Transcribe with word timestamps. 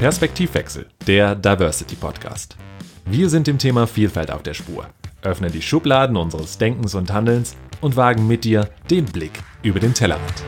Perspektivwechsel, 0.00 0.86
der 1.06 1.34
Diversity 1.34 1.94
Podcast. 1.94 2.56
Wir 3.04 3.28
sind 3.28 3.46
dem 3.46 3.58
Thema 3.58 3.86
Vielfalt 3.86 4.30
auf 4.30 4.42
der 4.42 4.54
Spur, 4.54 4.86
öffnen 5.20 5.52
die 5.52 5.60
Schubladen 5.60 6.16
unseres 6.16 6.56
Denkens 6.56 6.94
und 6.94 7.12
Handelns 7.12 7.54
und 7.82 7.96
wagen 7.96 8.26
mit 8.26 8.44
dir 8.44 8.70
den 8.90 9.04
Blick 9.04 9.42
über 9.62 9.78
den 9.78 9.92
Tellerrand. 9.92 10.42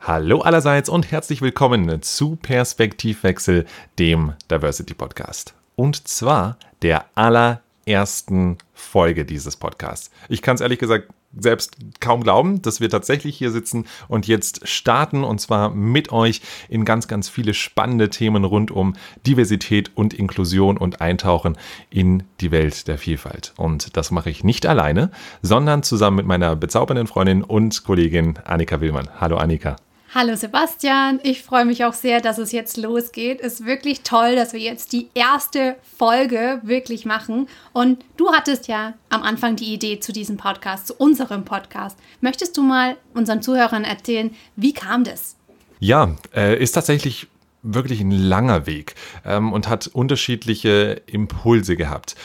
Hallo 0.00 0.40
allerseits 0.40 0.88
und 0.88 1.12
herzlich 1.12 1.42
willkommen 1.42 2.00
zu 2.00 2.36
Perspektivwechsel, 2.36 3.66
dem 3.98 4.32
Diversity 4.50 4.94
Podcast. 4.94 5.54
Und 5.80 6.06
zwar 6.08 6.58
der 6.82 7.06
allerersten 7.14 8.58
Folge 8.74 9.24
dieses 9.24 9.56
Podcasts. 9.56 10.10
Ich 10.28 10.42
kann 10.42 10.56
es 10.56 10.60
ehrlich 10.60 10.78
gesagt 10.78 11.08
selbst 11.34 11.78
kaum 12.00 12.22
glauben, 12.22 12.60
dass 12.60 12.82
wir 12.82 12.90
tatsächlich 12.90 13.38
hier 13.38 13.50
sitzen 13.50 13.86
und 14.06 14.26
jetzt 14.26 14.68
starten 14.68 15.24
und 15.24 15.40
zwar 15.40 15.70
mit 15.70 16.12
euch 16.12 16.42
in 16.68 16.84
ganz, 16.84 17.08
ganz 17.08 17.30
viele 17.30 17.54
spannende 17.54 18.10
Themen 18.10 18.44
rund 18.44 18.70
um 18.70 18.94
Diversität 19.26 19.90
und 19.94 20.12
Inklusion 20.12 20.76
und 20.76 21.00
eintauchen 21.00 21.56
in 21.88 22.24
die 22.42 22.50
Welt 22.50 22.86
der 22.86 22.98
Vielfalt. 22.98 23.54
Und 23.56 23.96
das 23.96 24.10
mache 24.10 24.28
ich 24.28 24.44
nicht 24.44 24.66
alleine, 24.66 25.10
sondern 25.40 25.82
zusammen 25.82 26.18
mit 26.18 26.26
meiner 26.26 26.56
bezaubernden 26.56 27.06
Freundin 27.06 27.42
und 27.42 27.84
Kollegin 27.84 28.38
Annika 28.44 28.82
Willmann. 28.82 29.08
Hallo 29.18 29.38
Annika. 29.38 29.76
Hallo 30.12 30.34
Sebastian, 30.34 31.20
ich 31.22 31.44
freue 31.44 31.64
mich 31.64 31.84
auch 31.84 31.92
sehr, 31.92 32.20
dass 32.20 32.38
es 32.38 32.50
jetzt 32.50 32.76
losgeht. 32.76 33.40
Ist 33.40 33.64
wirklich 33.64 34.00
toll, 34.00 34.34
dass 34.34 34.52
wir 34.52 34.58
jetzt 34.58 34.92
die 34.92 35.08
erste 35.14 35.76
Folge 35.98 36.60
wirklich 36.64 37.04
machen. 37.04 37.46
Und 37.72 38.04
du 38.16 38.32
hattest 38.32 38.66
ja 38.66 38.94
am 39.08 39.22
Anfang 39.22 39.54
die 39.54 39.72
Idee 39.72 40.00
zu 40.00 40.12
diesem 40.12 40.36
Podcast, 40.36 40.88
zu 40.88 40.94
unserem 40.94 41.44
Podcast. 41.44 41.96
Möchtest 42.20 42.56
du 42.56 42.62
mal 42.64 42.96
unseren 43.14 43.40
Zuhörern 43.40 43.84
erzählen, 43.84 44.34
wie 44.56 44.72
kam 44.72 45.04
das? 45.04 45.36
Ja, 45.78 46.16
äh, 46.34 46.60
ist 46.60 46.72
tatsächlich 46.72 47.28
wirklich 47.62 48.00
ein 48.00 48.10
langer 48.10 48.66
Weg 48.66 48.96
ähm, 49.24 49.52
und 49.52 49.68
hat 49.68 49.86
unterschiedliche 49.86 51.02
Impulse 51.06 51.76
gehabt. 51.76 52.16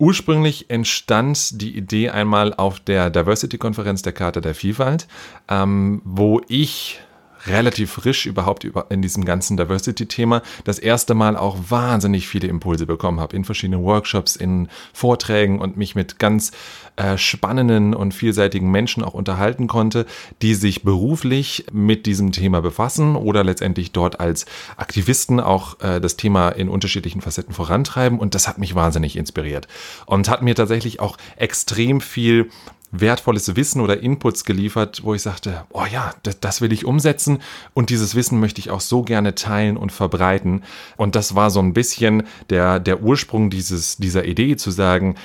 Ursprünglich 0.00 0.70
entstand 0.70 1.60
die 1.60 1.76
Idee 1.76 2.10
einmal 2.10 2.52
auf 2.52 2.80
der 2.80 3.10
Diversity-Konferenz 3.10 4.02
der 4.02 4.12
Charta 4.12 4.40
der 4.40 4.56
Vielfalt, 4.56 5.06
ähm, 5.48 6.02
wo 6.04 6.40
ich 6.48 7.00
relativ 7.46 7.92
frisch 7.92 8.26
überhaupt 8.26 8.66
in 8.90 9.02
diesem 9.02 9.24
ganzen 9.24 9.56
Diversity-Thema 9.56 10.42
das 10.64 10.78
erste 10.78 11.14
Mal 11.14 11.36
auch 11.36 11.56
wahnsinnig 11.68 12.28
viele 12.28 12.48
Impulse 12.48 12.86
bekommen 12.86 13.20
habe 13.20 13.36
in 13.36 13.44
verschiedenen 13.44 13.82
Workshops, 13.82 14.36
in 14.36 14.68
Vorträgen 14.92 15.58
und 15.60 15.76
mich 15.76 15.94
mit 15.94 16.18
ganz 16.18 16.52
äh, 16.98 17.16
spannenden 17.16 17.94
und 17.94 18.12
vielseitigen 18.12 18.70
Menschen 18.70 19.04
auch 19.04 19.14
unterhalten 19.14 19.68
konnte, 19.68 20.04
die 20.42 20.54
sich 20.54 20.82
beruflich 20.82 21.66
mit 21.70 22.06
diesem 22.06 22.32
Thema 22.32 22.60
befassen 22.60 23.14
oder 23.14 23.44
letztendlich 23.44 23.92
dort 23.92 24.18
als 24.18 24.46
Aktivisten 24.76 25.38
auch 25.38 25.80
äh, 25.80 26.00
das 26.00 26.16
Thema 26.16 26.48
in 26.48 26.68
unterschiedlichen 26.68 27.20
Facetten 27.20 27.54
vorantreiben. 27.54 28.18
Und 28.18 28.34
das 28.34 28.48
hat 28.48 28.58
mich 28.58 28.74
wahnsinnig 28.74 29.16
inspiriert 29.16 29.68
und 30.06 30.28
hat 30.28 30.42
mir 30.42 30.56
tatsächlich 30.56 30.98
auch 30.98 31.16
extrem 31.36 32.00
viel 32.00 32.50
wertvolles 32.90 33.54
Wissen 33.56 33.80
oder 33.80 34.02
Inputs 34.02 34.44
geliefert, 34.44 35.02
wo 35.04 35.14
ich 35.14 35.22
sagte, 35.22 35.64
oh 35.70 35.84
ja, 35.90 36.14
das, 36.22 36.40
das, 36.40 36.60
will 36.60 36.72
ich 36.72 36.84
umsetzen 36.84 37.38
und 37.74 37.90
dieses 37.90 38.14
Wissen 38.14 38.40
möchte 38.40 38.60
ich 38.60 38.70
auch 38.70 38.80
so 38.80 39.02
gerne 39.02 39.34
teilen 39.34 39.76
und 39.76 39.92
verbreiten. 39.92 40.62
Und 40.96 41.14
das 41.14 41.34
war 41.34 41.50
so 41.50 41.60
ein 41.60 41.74
bisschen 41.74 42.24
der, 42.50 42.80
der 42.80 43.02
Ursprung 43.02 43.50
dieses, 43.50 43.96
dieser 43.96 44.24
Idee 44.24 44.56
zu 44.56 44.70
sagen, 44.70 45.16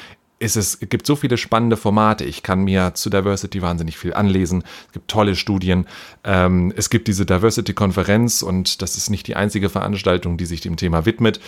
ist 0.44 0.58
es, 0.58 0.78
es 0.80 0.90
gibt 0.90 1.08
so 1.08 1.16
viele 1.16 1.38
spannende 1.38 1.78
Formate. 1.78 2.26
Ich 2.26 2.44
kann 2.44 2.64
mir 2.64 2.94
zu 2.96 3.10
Diversity 3.10 3.62
wahnsinnig 3.62 3.98
viel 3.98 4.14
anlesen. 4.14 4.64
Es 4.88 4.94
gibt 4.94 5.10
tolle 5.10 5.36
Studien. 5.36 5.88
Ähm, 6.26 6.74
es 6.76 6.90
gibt 6.90 7.08
diese 7.08 7.26
Diversity-Konferenz 7.26 8.42
und 8.42 8.82
das 8.82 8.98
ist 8.98 9.10
nicht 9.10 9.28
die 9.28 9.38
einzige 9.38 9.70
Veranstaltung, 9.70 10.38
die 10.38 10.46
sich 10.46 10.60
dem 10.60 10.76
Thema 10.76 11.06
widmet. 11.06 11.40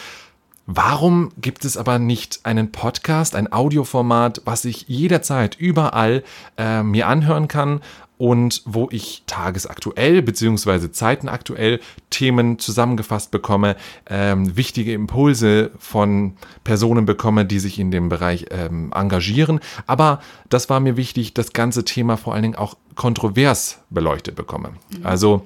Warum 0.68 1.32
gibt 1.40 1.64
es 1.64 1.78
aber 1.78 2.00
nicht 2.00 2.40
einen 2.44 2.72
Podcast, 2.72 3.36
ein 3.36 3.52
Audioformat, 3.54 4.42
was 4.46 4.66
ich 4.66 4.88
jederzeit 4.88 5.56
überall 5.60 6.24
äh, 6.58 6.82
mir 6.82 7.08
anhören 7.08 7.48
kann 7.48 7.82
und 8.18 8.62
wo 8.66 8.88
ich 8.92 9.24
tagesaktuell 9.28 10.22
bzw. 10.22 10.92
zeitenaktuell 10.92 11.80
Themen 12.10 12.60
zusammengefasst 12.60 13.30
bekomme, 13.32 13.76
ähm, 14.10 14.56
wichtige 14.56 14.94
Impulse 14.94 15.72
von 15.78 16.38
Personen 16.64 17.06
bekomme, 17.06 17.46
die 17.46 17.60
sich 17.60 17.78
in 17.78 17.92
dem 17.92 18.10
Bereich 18.10 18.48
ähm, 18.52 18.92
engagieren. 18.96 19.60
Aber 19.86 20.22
das 20.50 20.70
war 20.70 20.80
mir 20.80 20.98
wichtig, 20.98 21.34
das 21.34 21.54
ganze 21.54 21.86
Thema 21.86 22.18
vor 22.18 22.34
allen 22.34 22.44
Dingen 22.44 22.56
auch 22.56 22.76
kontrovers 22.96 23.80
beleuchtet 23.90 24.36
bekomme. 24.36 24.70
Mhm. 24.98 25.06
Also 25.06 25.46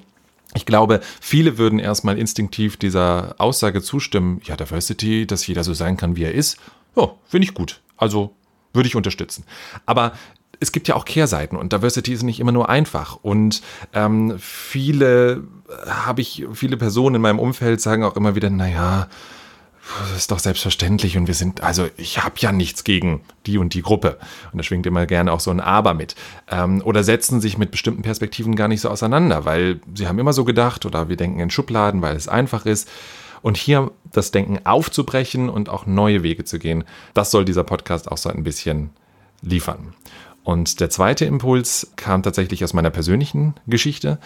ich 0.54 0.66
glaube, 0.66 1.00
viele 1.20 1.58
würden 1.58 1.78
erstmal 1.78 2.18
instinktiv 2.18 2.76
dieser 2.76 3.34
Aussage 3.38 3.82
zustimmen, 3.82 4.40
ja, 4.44 4.56
Diversity, 4.56 5.26
dass 5.26 5.46
jeder 5.46 5.64
so 5.64 5.74
sein 5.74 5.96
kann, 5.96 6.16
wie 6.16 6.24
er 6.24 6.34
ist. 6.34 6.58
Ja, 6.96 7.12
finde 7.26 7.44
ich 7.44 7.54
gut. 7.54 7.80
Also 7.96 8.34
würde 8.72 8.88
ich 8.88 8.96
unterstützen. 8.96 9.44
Aber 9.86 10.12
es 10.58 10.72
gibt 10.72 10.88
ja 10.88 10.94
auch 10.94 11.04
Kehrseiten 11.04 11.56
und 11.56 11.72
Diversity 11.72 12.12
ist 12.12 12.22
nicht 12.22 12.40
immer 12.40 12.52
nur 12.52 12.68
einfach. 12.68 13.18
Und 13.22 13.62
ähm, 13.94 14.36
viele 14.38 15.44
habe 15.86 16.20
ich, 16.20 16.46
viele 16.52 16.76
Personen 16.76 17.16
in 17.16 17.22
meinem 17.22 17.38
Umfeld 17.38 17.80
sagen 17.80 18.04
auch 18.04 18.16
immer 18.16 18.34
wieder, 18.34 18.50
naja, 18.50 19.08
das 19.98 20.16
ist 20.16 20.30
doch 20.30 20.38
selbstverständlich 20.38 21.16
und 21.16 21.26
wir 21.26 21.34
sind, 21.34 21.62
also 21.62 21.88
ich 21.96 22.22
habe 22.22 22.34
ja 22.38 22.52
nichts 22.52 22.84
gegen 22.84 23.20
die 23.46 23.58
und 23.58 23.74
die 23.74 23.82
Gruppe. 23.82 24.18
Und 24.52 24.58
da 24.58 24.62
schwingt 24.62 24.86
immer 24.86 25.06
gerne 25.06 25.32
auch 25.32 25.40
so 25.40 25.50
ein 25.50 25.60
Aber 25.60 25.94
mit. 25.94 26.14
Ähm, 26.50 26.82
oder 26.84 27.02
setzen 27.02 27.40
sich 27.40 27.58
mit 27.58 27.70
bestimmten 27.70 28.02
Perspektiven 28.02 28.56
gar 28.56 28.68
nicht 28.68 28.80
so 28.80 28.88
auseinander, 28.88 29.44
weil 29.44 29.80
sie 29.94 30.06
haben 30.06 30.18
immer 30.18 30.32
so 30.32 30.44
gedacht 30.44 30.86
oder 30.86 31.08
wir 31.08 31.16
denken 31.16 31.40
in 31.40 31.50
Schubladen, 31.50 32.02
weil 32.02 32.16
es 32.16 32.28
einfach 32.28 32.66
ist. 32.66 32.88
Und 33.42 33.56
hier 33.56 33.90
das 34.12 34.32
Denken 34.32 34.60
aufzubrechen 34.64 35.48
und 35.48 35.68
auch 35.68 35.86
neue 35.86 36.22
Wege 36.22 36.44
zu 36.44 36.58
gehen, 36.58 36.84
das 37.14 37.30
soll 37.30 37.44
dieser 37.44 37.64
Podcast 37.64 38.10
auch 38.10 38.18
so 38.18 38.28
ein 38.28 38.44
bisschen 38.44 38.90
liefern. 39.40 39.94
Und 40.42 40.80
der 40.80 40.90
zweite 40.90 41.24
Impuls 41.24 41.92
kam 41.96 42.22
tatsächlich 42.22 42.64
aus 42.64 42.72
meiner 42.72 42.90
persönlichen 42.90 43.54
Geschichte. 43.66 44.18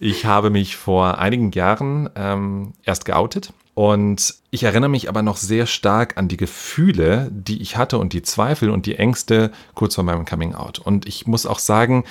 Ich 0.00 0.24
habe 0.24 0.50
mich 0.50 0.76
vor 0.76 1.18
einigen 1.18 1.50
Jahren 1.50 2.08
ähm, 2.14 2.72
erst 2.84 3.04
geoutet 3.04 3.52
und 3.74 4.34
ich 4.50 4.62
erinnere 4.62 4.90
mich 4.90 5.08
aber 5.08 5.22
noch 5.22 5.36
sehr 5.36 5.66
stark 5.66 6.16
an 6.16 6.28
die 6.28 6.36
Gefühle, 6.36 7.28
die 7.32 7.60
ich 7.62 7.76
hatte 7.76 7.98
und 7.98 8.12
die 8.12 8.22
Zweifel 8.22 8.70
und 8.70 8.86
die 8.86 8.96
Ängste 8.96 9.50
kurz 9.74 9.96
vor 9.96 10.04
meinem 10.04 10.24
Coming 10.24 10.54
Out. 10.54 10.78
Und 10.78 11.06
ich 11.06 11.26
muss 11.26 11.46
auch 11.46 11.58
sagen, 11.58 12.04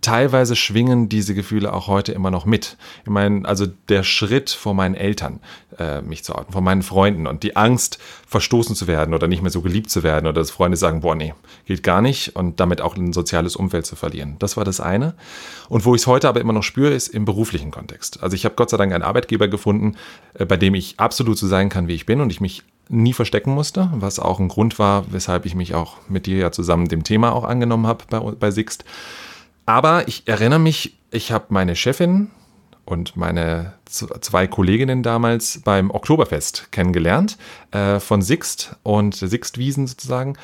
teilweise 0.00 0.56
schwingen 0.56 1.08
diese 1.08 1.34
Gefühle 1.34 1.72
auch 1.72 1.88
heute 1.88 2.12
immer 2.12 2.30
noch 2.30 2.44
mit. 2.44 2.76
Ich 3.04 3.10
meine, 3.10 3.46
also 3.46 3.66
der 3.88 4.02
Schritt 4.02 4.50
vor 4.50 4.74
meinen 4.74 4.94
Eltern, 4.94 5.40
äh, 5.78 6.00
mich 6.02 6.24
zu 6.24 6.34
outen, 6.34 6.52
vor 6.52 6.60
meinen 6.60 6.82
Freunden 6.82 7.26
und 7.26 7.42
die 7.42 7.56
Angst, 7.56 7.98
verstoßen 8.26 8.74
zu 8.74 8.86
werden 8.86 9.14
oder 9.14 9.28
nicht 9.28 9.42
mehr 9.42 9.50
so 9.50 9.62
geliebt 9.62 9.90
zu 9.90 10.02
werden 10.02 10.26
oder 10.26 10.40
dass 10.40 10.50
Freunde 10.50 10.76
sagen, 10.76 11.00
boah, 11.00 11.14
nee, 11.14 11.34
geht 11.66 11.82
gar 11.82 12.02
nicht 12.02 12.34
und 12.36 12.60
damit 12.60 12.80
auch 12.80 12.96
ein 12.96 13.12
soziales 13.12 13.56
Umfeld 13.56 13.86
zu 13.86 13.96
verlieren. 13.96 14.36
Das 14.38 14.56
war 14.56 14.64
das 14.64 14.80
eine. 14.80 15.14
Und 15.68 15.84
wo 15.84 15.94
ich 15.94 16.02
es 16.02 16.06
heute 16.06 16.28
aber 16.28 16.40
immer 16.40 16.52
noch 16.52 16.62
spüre, 16.62 16.92
ist 16.92 17.08
im 17.08 17.24
beruflichen 17.24 17.70
Kontext. 17.70 18.22
Also 18.22 18.34
ich 18.34 18.44
habe 18.44 18.54
Gott 18.54 18.70
sei 18.70 18.76
Dank 18.76 18.92
einen 18.92 19.04
Arbeitgeber 19.04 19.48
gefunden, 19.48 19.96
äh, 20.34 20.44
bei 20.44 20.56
dem 20.56 20.74
ich 20.74 20.98
absolut 20.98 21.38
so 21.38 21.46
sein 21.46 21.68
kann, 21.68 21.88
wie 21.88 21.94
ich 21.94 22.06
bin 22.06 22.20
und 22.20 22.30
ich 22.30 22.40
mich 22.40 22.62
nie 22.88 23.12
verstecken 23.12 23.54
musste, 23.54 23.90
was 23.94 24.18
auch 24.18 24.38
ein 24.38 24.48
Grund 24.48 24.78
war, 24.78 25.04
weshalb 25.10 25.46
ich 25.46 25.54
mich 25.54 25.74
auch 25.74 25.96
mit 26.08 26.26
dir 26.26 26.36
ja 26.36 26.52
zusammen 26.52 26.88
dem 26.88 27.04
Thema 27.04 27.32
auch 27.32 27.44
angenommen 27.44 27.86
habe 27.86 28.04
bei, 28.08 28.18
bei 28.18 28.50
Sixt. 28.50 28.84
Aber 29.66 30.08
ich 30.08 30.26
erinnere 30.26 30.58
mich, 30.58 30.96
ich 31.10 31.32
habe 31.32 31.46
meine 31.50 31.76
Chefin 31.76 32.30
und 32.84 33.16
meine 33.16 33.74
zwei 33.86 34.46
Kolleginnen 34.46 35.02
damals 35.02 35.60
beim 35.64 35.90
Oktoberfest 35.90 36.72
kennengelernt 36.72 37.38
äh, 37.70 38.00
von 38.00 38.22
Sixt 38.22 38.76
und 38.82 39.14
Sixtwiesen 39.14 39.86
sozusagen. 39.86 40.36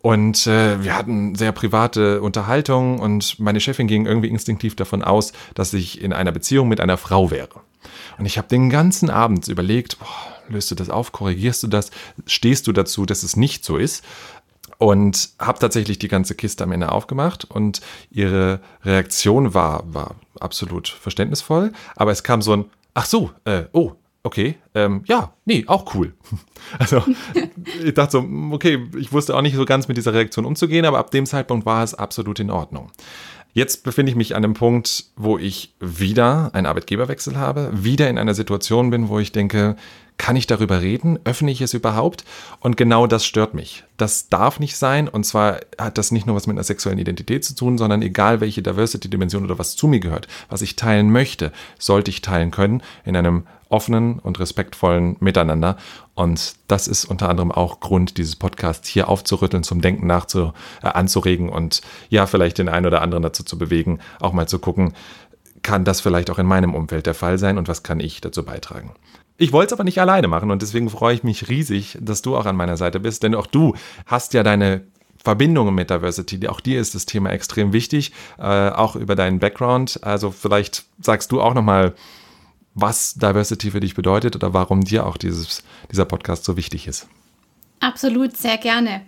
Und 0.00 0.46
äh, 0.46 0.82
wir 0.82 0.96
hatten 0.96 1.34
sehr 1.34 1.52
private 1.52 2.20
Unterhaltung 2.20 2.98
und 2.98 3.38
meine 3.40 3.60
Chefin 3.60 3.86
ging 3.86 4.04
irgendwie 4.04 4.28
instinktiv 4.28 4.76
davon 4.76 5.02
aus, 5.02 5.32
dass 5.54 5.72
ich 5.72 6.02
in 6.02 6.12
einer 6.12 6.32
Beziehung 6.32 6.68
mit 6.68 6.80
einer 6.80 6.98
Frau 6.98 7.30
wäre. 7.30 7.60
Und 8.18 8.26
ich 8.26 8.36
habe 8.36 8.48
den 8.48 8.70
ganzen 8.70 9.08
Abend 9.08 9.48
überlegt, 9.48 9.98
boah, 9.98 10.34
löst 10.48 10.70
du 10.70 10.74
das 10.74 10.90
auf, 10.90 11.12
korrigierst 11.12 11.62
du 11.62 11.68
das, 11.68 11.90
stehst 12.26 12.66
du 12.66 12.72
dazu, 12.72 13.06
dass 13.06 13.22
es 13.22 13.36
nicht 13.36 13.64
so 13.64 13.76
ist? 13.76 14.04
Und 14.84 15.30
habe 15.38 15.58
tatsächlich 15.58 15.98
die 15.98 16.08
ganze 16.08 16.34
Kiste 16.34 16.62
am 16.62 16.70
Ende 16.70 16.92
aufgemacht 16.92 17.50
und 17.50 17.80
ihre 18.10 18.60
Reaktion 18.82 19.54
war, 19.54 19.82
war 19.86 20.16
absolut 20.38 20.88
verständnisvoll, 20.88 21.72
aber 21.96 22.12
es 22.12 22.22
kam 22.22 22.42
so 22.42 22.52
ein, 22.52 22.64
ach 22.92 23.06
so, 23.06 23.30
äh, 23.46 23.62
oh, 23.72 23.92
okay, 24.24 24.56
ähm, 24.74 25.02
ja, 25.06 25.32
nee, 25.46 25.64
auch 25.68 25.94
cool. 25.94 26.12
Also 26.78 27.02
ich 27.82 27.94
dachte 27.94 28.12
so, 28.12 28.28
okay, 28.50 28.86
ich 28.98 29.10
wusste 29.10 29.34
auch 29.34 29.40
nicht 29.40 29.56
so 29.56 29.64
ganz 29.64 29.88
mit 29.88 29.96
dieser 29.96 30.12
Reaktion 30.12 30.44
umzugehen, 30.44 30.84
aber 30.84 30.98
ab 30.98 31.10
dem 31.10 31.24
Zeitpunkt 31.24 31.64
war 31.64 31.82
es 31.82 31.94
absolut 31.94 32.38
in 32.38 32.50
Ordnung. 32.50 32.90
Jetzt 33.54 33.84
befinde 33.84 34.10
ich 34.10 34.16
mich 34.16 34.34
an 34.34 34.44
einem 34.44 34.54
Punkt, 34.54 35.06
wo 35.16 35.38
ich 35.38 35.74
wieder 35.80 36.50
einen 36.52 36.66
Arbeitgeberwechsel 36.66 37.38
habe, 37.38 37.70
wieder 37.72 38.10
in 38.10 38.18
einer 38.18 38.34
Situation 38.34 38.90
bin, 38.90 39.08
wo 39.08 39.18
ich 39.18 39.32
denke, 39.32 39.76
Kann 40.16 40.36
ich 40.36 40.46
darüber 40.46 40.80
reden? 40.80 41.18
Öffne 41.24 41.50
ich 41.50 41.60
es 41.60 41.74
überhaupt? 41.74 42.24
Und 42.60 42.76
genau 42.76 43.06
das 43.06 43.26
stört 43.26 43.52
mich. 43.52 43.84
Das 43.96 44.28
darf 44.28 44.60
nicht 44.60 44.76
sein. 44.76 45.08
Und 45.08 45.24
zwar 45.24 45.60
hat 45.76 45.98
das 45.98 46.12
nicht 46.12 46.26
nur 46.26 46.36
was 46.36 46.46
mit 46.46 46.56
einer 46.56 46.64
sexuellen 46.64 46.98
Identität 46.98 47.44
zu 47.44 47.54
tun, 47.54 47.78
sondern 47.78 48.00
egal 48.00 48.40
welche 48.40 48.62
Diversity-Dimension 48.62 49.44
oder 49.44 49.58
was 49.58 49.74
zu 49.74 49.88
mir 49.88 50.00
gehört, 50.00 50.28
was 50.48 50.62
ich 50.62 50.76
teilen 50.76 51.10
möchte, 51.10 51.52
sollte 51.78 52.10
ich 52.10 52.22
teilen 52.22 52.52
können 52.52 52.82
in 53.04 53.16
einem 53.16 53.44
offenen 53.68 54.20
und 54.20 54.38
respektvollen 54.38 55.16
Miteinander. 55.18 55.76
Und 56.14 56.54
das 56.68 56.86
ist 56.86 57.04
unter 57.04 57.28
anderem 57.28 57.50
auch 57.50 57.80
Grund 57.80 58.16
dieses 58.16 58.36
Podcasts 58.36 58.88
hier 58.88 59.08
aufzurütteln, 59.08 59.64
zum 59.64 59.80
Denken 59.80 60.06
nachzu, 60.06 60.52
äh, 60.82 60.86
anzuregen 60.86 61.48
und 61.48 61.82
ja, 62.08 62.26
vielleicht 62.26 62.58
den 62.58 62.68
einen 62.68 62.86
oder 62.86 63.02
anderen 63.02 63.24
dazu 63.24 63.42
zu 63.42 63.58
bewegen, 63.58 63.98
auch 64.20 64.32
mal 64.32 64.46
zu 64.46 64.60
gucken, 64.60 64.94
kann 65.62 65.84
das 65.84 66.00
vielleicht 66.00 66.30
auch 66.30 66.38
in 66.38 66.46
meinem 66.46 66.74
Umfeld 66.74 67.06
der 67.06 67.14
Fall 67.14 67.38
sein 67.38 67.58
und 67.58 67.66
was 67.66 67.82
kann 67.82 67.98
ich 67.98 68.20
dazu 68.20 68.44
beitragen. 68.44 68.92
Ich 69.36 69.52
wollte 69.52 69.68
es 69.68 69.72
aber 69.72 69.84
nicht 69.84 70.00
alleine 70.00 70.28
machen 70.28 70.50
und 70.50 70.62
deswegen 70.62 70.88
freue 70.90 71.14
ich 71.14 71.24
mich 71.24 71.48
riesig, 71.48 71.98
dass 72.00 72.22
du 72.22 72.36
auch 72.36 72.46
an 72.46 72.56
meiner 72.56 72.76
Seite 72.76 73.00
bist, 73.00 73.22
denn 73.22 73.34
auch 73.34 73.46
du 73.46 73.74
hast 74.06 74.32
ja 74.32 74.42
deine 74.42 74.84
Verbindungen 75.16 75.74
mit 75.74 75.90
Diversity. 75.90 76.46
Auch 76.48 76.60
dir 76.60 76.80
ist 76.80 76.94
das 76.94 77.06
Thema 77.06 77.30
extrem 77.30 77.72
wichtig, 77.72 78.12
äh, 78.38 78.42
auch 78.42 78.94
über 78.94 79.16
deinen 79.16 79.38
Background. 79.38 79.98
Also 80.02 80.30
vielleicht 80.30 80.84
sagst 81.00 81.32
du 81.32 81.40
auch 81.40 81.54
nochmal, 81.54 81.94
was 82.74 83.14
Diversity 83.14 83.70
für 83.70 83.80
dich 83.80 83.94
bedeutet 83.94 84.36
oder 84.36 84.52
warum 84.52 84.82
dir 84.82 85.06
auch 85.06 85.16
dieses, 85.16 85.64
dieser 85.90 86.04
Podcast 86.04 86.44
so 86.44 86.56
wichtig 86.56 86.86
ist. 86.86 87.08
Absolut, 87.80 88.36
sehr 88.36 88.58
gerne. 88.58 89.02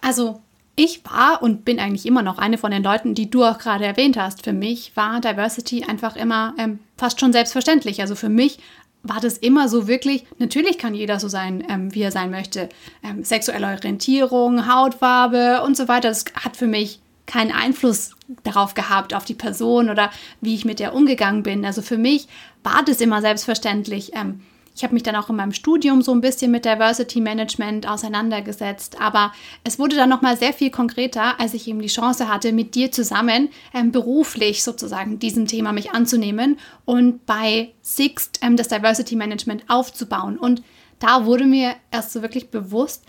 Also 0.00 0.40
ich 0.74 1.02
war 1.04 1.42
und 1.42 1.64
bin 1.64 1.80
eigentlich 1.80 2.06
immer 2.06 2.22
noch 2.22 2.38
eine 2.38 2.56
von 2.56 2.70
den 2.70 2.82
Leuten, 2.82 3.14
die 3.14 3.28
du 3.28 3.44
auch 3.44 3.58
gerade 3.58 3.84
erwähnt 3.84 4.16
hast. 4.16 4.44
Für 4.44 4.52
mich 4.52 4.96
war 4.96 5.20
Diversity 5.20 5.84
einfach 5.84 6.16
immer 6.16 6.54
ähm, 6.56 6.78
fast 6.96 7.20
schon 7.20 7.32
selbstverständlich. 7.32 8.00
Also 8.00 8.14
für 8.14 8.28
mich 8.28 8.58
war 9.02 9.20
das 9.20 9.38
immer 9.38 9.68
so 9.68 9.86
wirklich, 9.86 10.26
natürlich 10.38 10.78
kann 10.78 10.94
jeder 10.94 11.20
so 11.20 11.28
sein, 11.28 11.64
ähm, 11.68 11.94
wie 11.94 12.02
er 12.02 12.10
sein 12.10 12.30
möchte. 12.30 12.68
Ähm, 13.02 13.24
sexuelle 13.24 13.66
Orientierung, 13.66 14.72
Hautfarbe 14.72 15.62
und 15.62 15.76
so 15.76 15.88
weiter. 15.88 16.08
Das 16.08 16.24
hat 16.34 16.56
für 16.56 16.66
mich 16.66 17.00
keinen 17.26 17.52
Einfluss 17.52 18.12
darauf 18.42 18.74
gehabt, 18.74 19.14
auf 19.14 19.24
die 19.24 19.34
Person 19.34 19.90
oder 19.90 20.10
wie 20.40 20.54
ich 20.54 20.64
mit 20.64 20.80
der 20.80 20.94
umgegangen 20.94 21.42
bin. 21.42 21.64
Also 21.64 21.82
für 21.82 21.98
mich 21.98 22.26
war 22.64 22.82
das 22.84 23.00
immer 23.00 23.20
selbstverständlich. 23.20 24.12
Ähm, 24.14 24.40
ich 24.78 24.84
habe 24.84 24.94
mich 24.94 25.02
dann 25.02 25.16
auch 25.16 25.28
in 25.28 25.34
meinem 25.34 25.52
Studium 25.52 26.02
so 26.02 26.12
ein 26.12 26.20
bisschen 26.20 26.52
mit 26.52 26.64
Diversity 26.64 27.20
Management 27.20 27.88
auseinandergesetzt, 27.88 29.00
aber 29.00 29.32
es 29.64 29.80
wurde 29.80 29.96
dann 29.96 30.08
noch 30.08 30.22
mal 30.22 30.36
sehr 30.36 30.52
viel 30.52 30.70
konkreter, 30.70 31.40
als 31.40 31.52
ich 31.52 31.66
eben 31.66 31.82
die 31.82 31.88
Chance 31.88 32.28
hatte, 32.28 32.52
mit 32.52 32.76
dir 32.76 32.92
zusammen 32.92 33.48
ähm, 33.74 33.90
beruflich 33.90 34.62
sozusagen 34.62 35.18
diesem 35.18 35.48
Thema 35.48 35.72
mich 35.72 35.90
anzunehmen 35.90 36.60
und 36.84 37.26
bei 37.26 37.72
Sixt 37.82 38.38
ähm, 38.40 38.56
das 38.56 38.68
Diversity 38.68 39.16
Management 39.16 39.64
aufzubauen. 39.66 40.38
Und 40.38 40.62
da 41.00 41.24
wurde 41.24 41.46
mir 41.46 41.74
erst 41.90 42.12
so 42.12 42.22
wirklich 42.22 42.50
bewusst, 42.50 43.04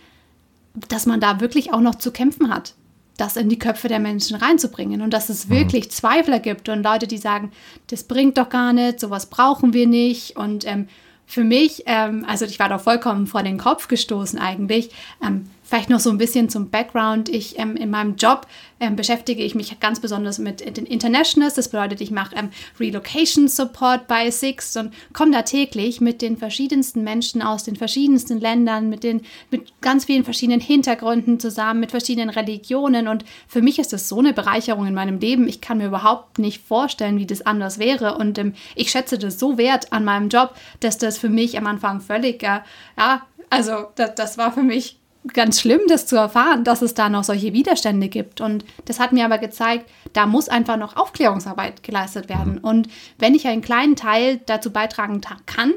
dass 0.88 1.06
man 1.06 1.20
da 1.20 1.40
wirklich 1.40 1.72
auch 1.72 1.82
noch 1.82 1.96
zu 1.96 2.12
kämpfen 2.12 2.50
hat 2.50 2.74
das 3.18 3.36
in 3.36 3.50
die 3.50 3.60
Köpfe 3.60 3.90
der 3.90 4.00
Menschen 4.00 4.38
reinzubringen 4.38 5.02
und 5.02 5.14
dass 5.14 5.28
es 5.28 5.48
mhm. 5.48 5.56
wirklich 5.56 5.92
Zweifler 5.92 6.40
gibt 6.40 6.70
und 6.70 6.84
Leute, 6.84 7.06
die 7.06 7.18
sagen, 7.18 7.52
das 7.88 8.06
bringt 8.06 8.38
doch 8.38 8.48
gar 8.48 8.72
nicht, 8.72 9.02
sowas 9.02 9.26
brauchen 9.26 9.74
wir 9.74 9.88
nicht 9.88 10.38
und 10.38 10.66
ähm, 10.66 10.88
für 11.30 11.44
mich, 11.44 11.84
ähm, 11.86 12.26
also 12.28 12.44
ich 12.46 12.58
war 12.58 12.70
da 12.70 12.80
vollkommen 12.80 13.28
vor 13.28 13.44
den 13.44 13.60
Kopf 13.60 13.88
gestoßen 13.88 14.40
eigentlich, 14.40 14.90
ähm, 15.24 15.48
Vielleicht 15.70 15.92
noch 15.92 16.00
so 16.00 16.10
ein 16.10 16.18
bisschen 16.18 16.50
zum 16.50 16.72
Background. 16.72 17.30
Ich 17.30 17.60
ähm, 17.60 17.76
in 17.76 17.92
meinem 17.92 18.16
Job 18.16 18.48
ähm, 18.80 18.96
beschäftige 18.96 19.44
ich 19.44 19.54
mich 19.54 19.80
ganz 19.80 20.00
besonders 20.00 20.40
mit 20.40 20.62
den 20.78 20.88
Internationals. 20.88 21.54
Das 21.54 21.70
bedeutet, 21.70 22.02
ich 22.02 22.10
mache 22.10 22.36
ähm, 22.36 22.50
Relocation 22.80 23.48
Support 23.48 24.08
bei 24.08 24.32
Six 24.32 24.76
und 24.78 24.92
komme 25.14 25.32
da 25.32 25.44
täglich 25.44 26.02
mit 26.02 26.24
den 26.24 26.38
verschiedensten 26.38 27.04
Menschen 27.04 27.44
aus 27.44 27.66
den 27.66 27.76
verschiedensten 27.76 28.40
Ländern, 28.40 28.90
mit 28.90 29.04
den 29.04 29.22
mit 29.52 29.72
ganz 29.80 30.06
vielen 30.06 30.24
verschiedenen 30.24 30.60
Hintergründen 30.60 31.40
zusammen, 31.40 31.82
mit 31.82 31.92
verschiedenen 31.92 32.32
Religionen. 32.32 33.08
Und 33.08 33.24
für 33.48 33.62
mich 33.62 33.78
ist 33.78 33.94
das 33.94 34.10
so 34.10 34.18
eine 34.18 34.34
Bereicherung 34.34 34.88
in 34.88 34.96
meinem 34.96 35.20
Leben. 35.20 35.48
Ich 35.48 35.62
kann 35.62 35.78
mir 35.78 35.86
überhaupt 35.86 36.40
nicht 36.40 36.64
vorstellen, 36.64 37.20
wie 37.20 37.28
das 37.28 37.46
anders 37.46 37.78
wäre. 37.78 38.18
Und 38.18 38.40
ähm, 38.40 38.56
ich 38.74 38.90
schätze 38.90 39.20
das 39.20 39.38
so 39.38 39.60
wert 39.60 39.94
an 39.94 40.04
meinem 40.04 40.30
Job, 40.30 40.56
dass 40.80 40.98
das 40.98 41.20
für 41.20 41.30
mich 41.30 41.60
am 41.60 41.68
Anfang 41.68 42.02
völlig, 42.02 42.42
äh, 42.42 42.62
ja, 42.98 43.22
also 43.52 43.86
das, 43.94 44.16
das 44.16 44.38
war 44.40 44.52
für 44.52 44.64
mich 44.64 44.99
ganz 45.28 45.60
schlimm, 45.60 45.82
das 45.88 46.06
zu 46.06 46.16
erfahren, 46.16 46.64
dass 46.64 46.82
es 46.82 46.94
da 46.94 47.10
noch 47.10 47.24
solche 47.24 47.54
Widerstände 47.54 48.08
gibt. 48.08 48.42
Und 48.42 48.64
das 48.86 49.00
hat 49.00 49.12
mir 49.12 49.26
aber 49.26 49.38
gezeigt, 49.38 49.90
da 50.14 50.26
muss 50.26 50.50
einfach 50.50 50.78
noch 50.78 50.96
Aufklärungsarbeit 50.96 51.84
geleistet 51.84 52.30
werden. 52.30 52.54
Mhm. 52.54 52.60
Und 52.60 52.88
wenn 53.18 53.36
ich 53.36 53.48
einen 53.48 53.62
kleinen 53.62 53.96
Teil 53.96 54.40
dazu 54.46 54.72
beitragen 54.72 55.22
kann, 55.46 55.74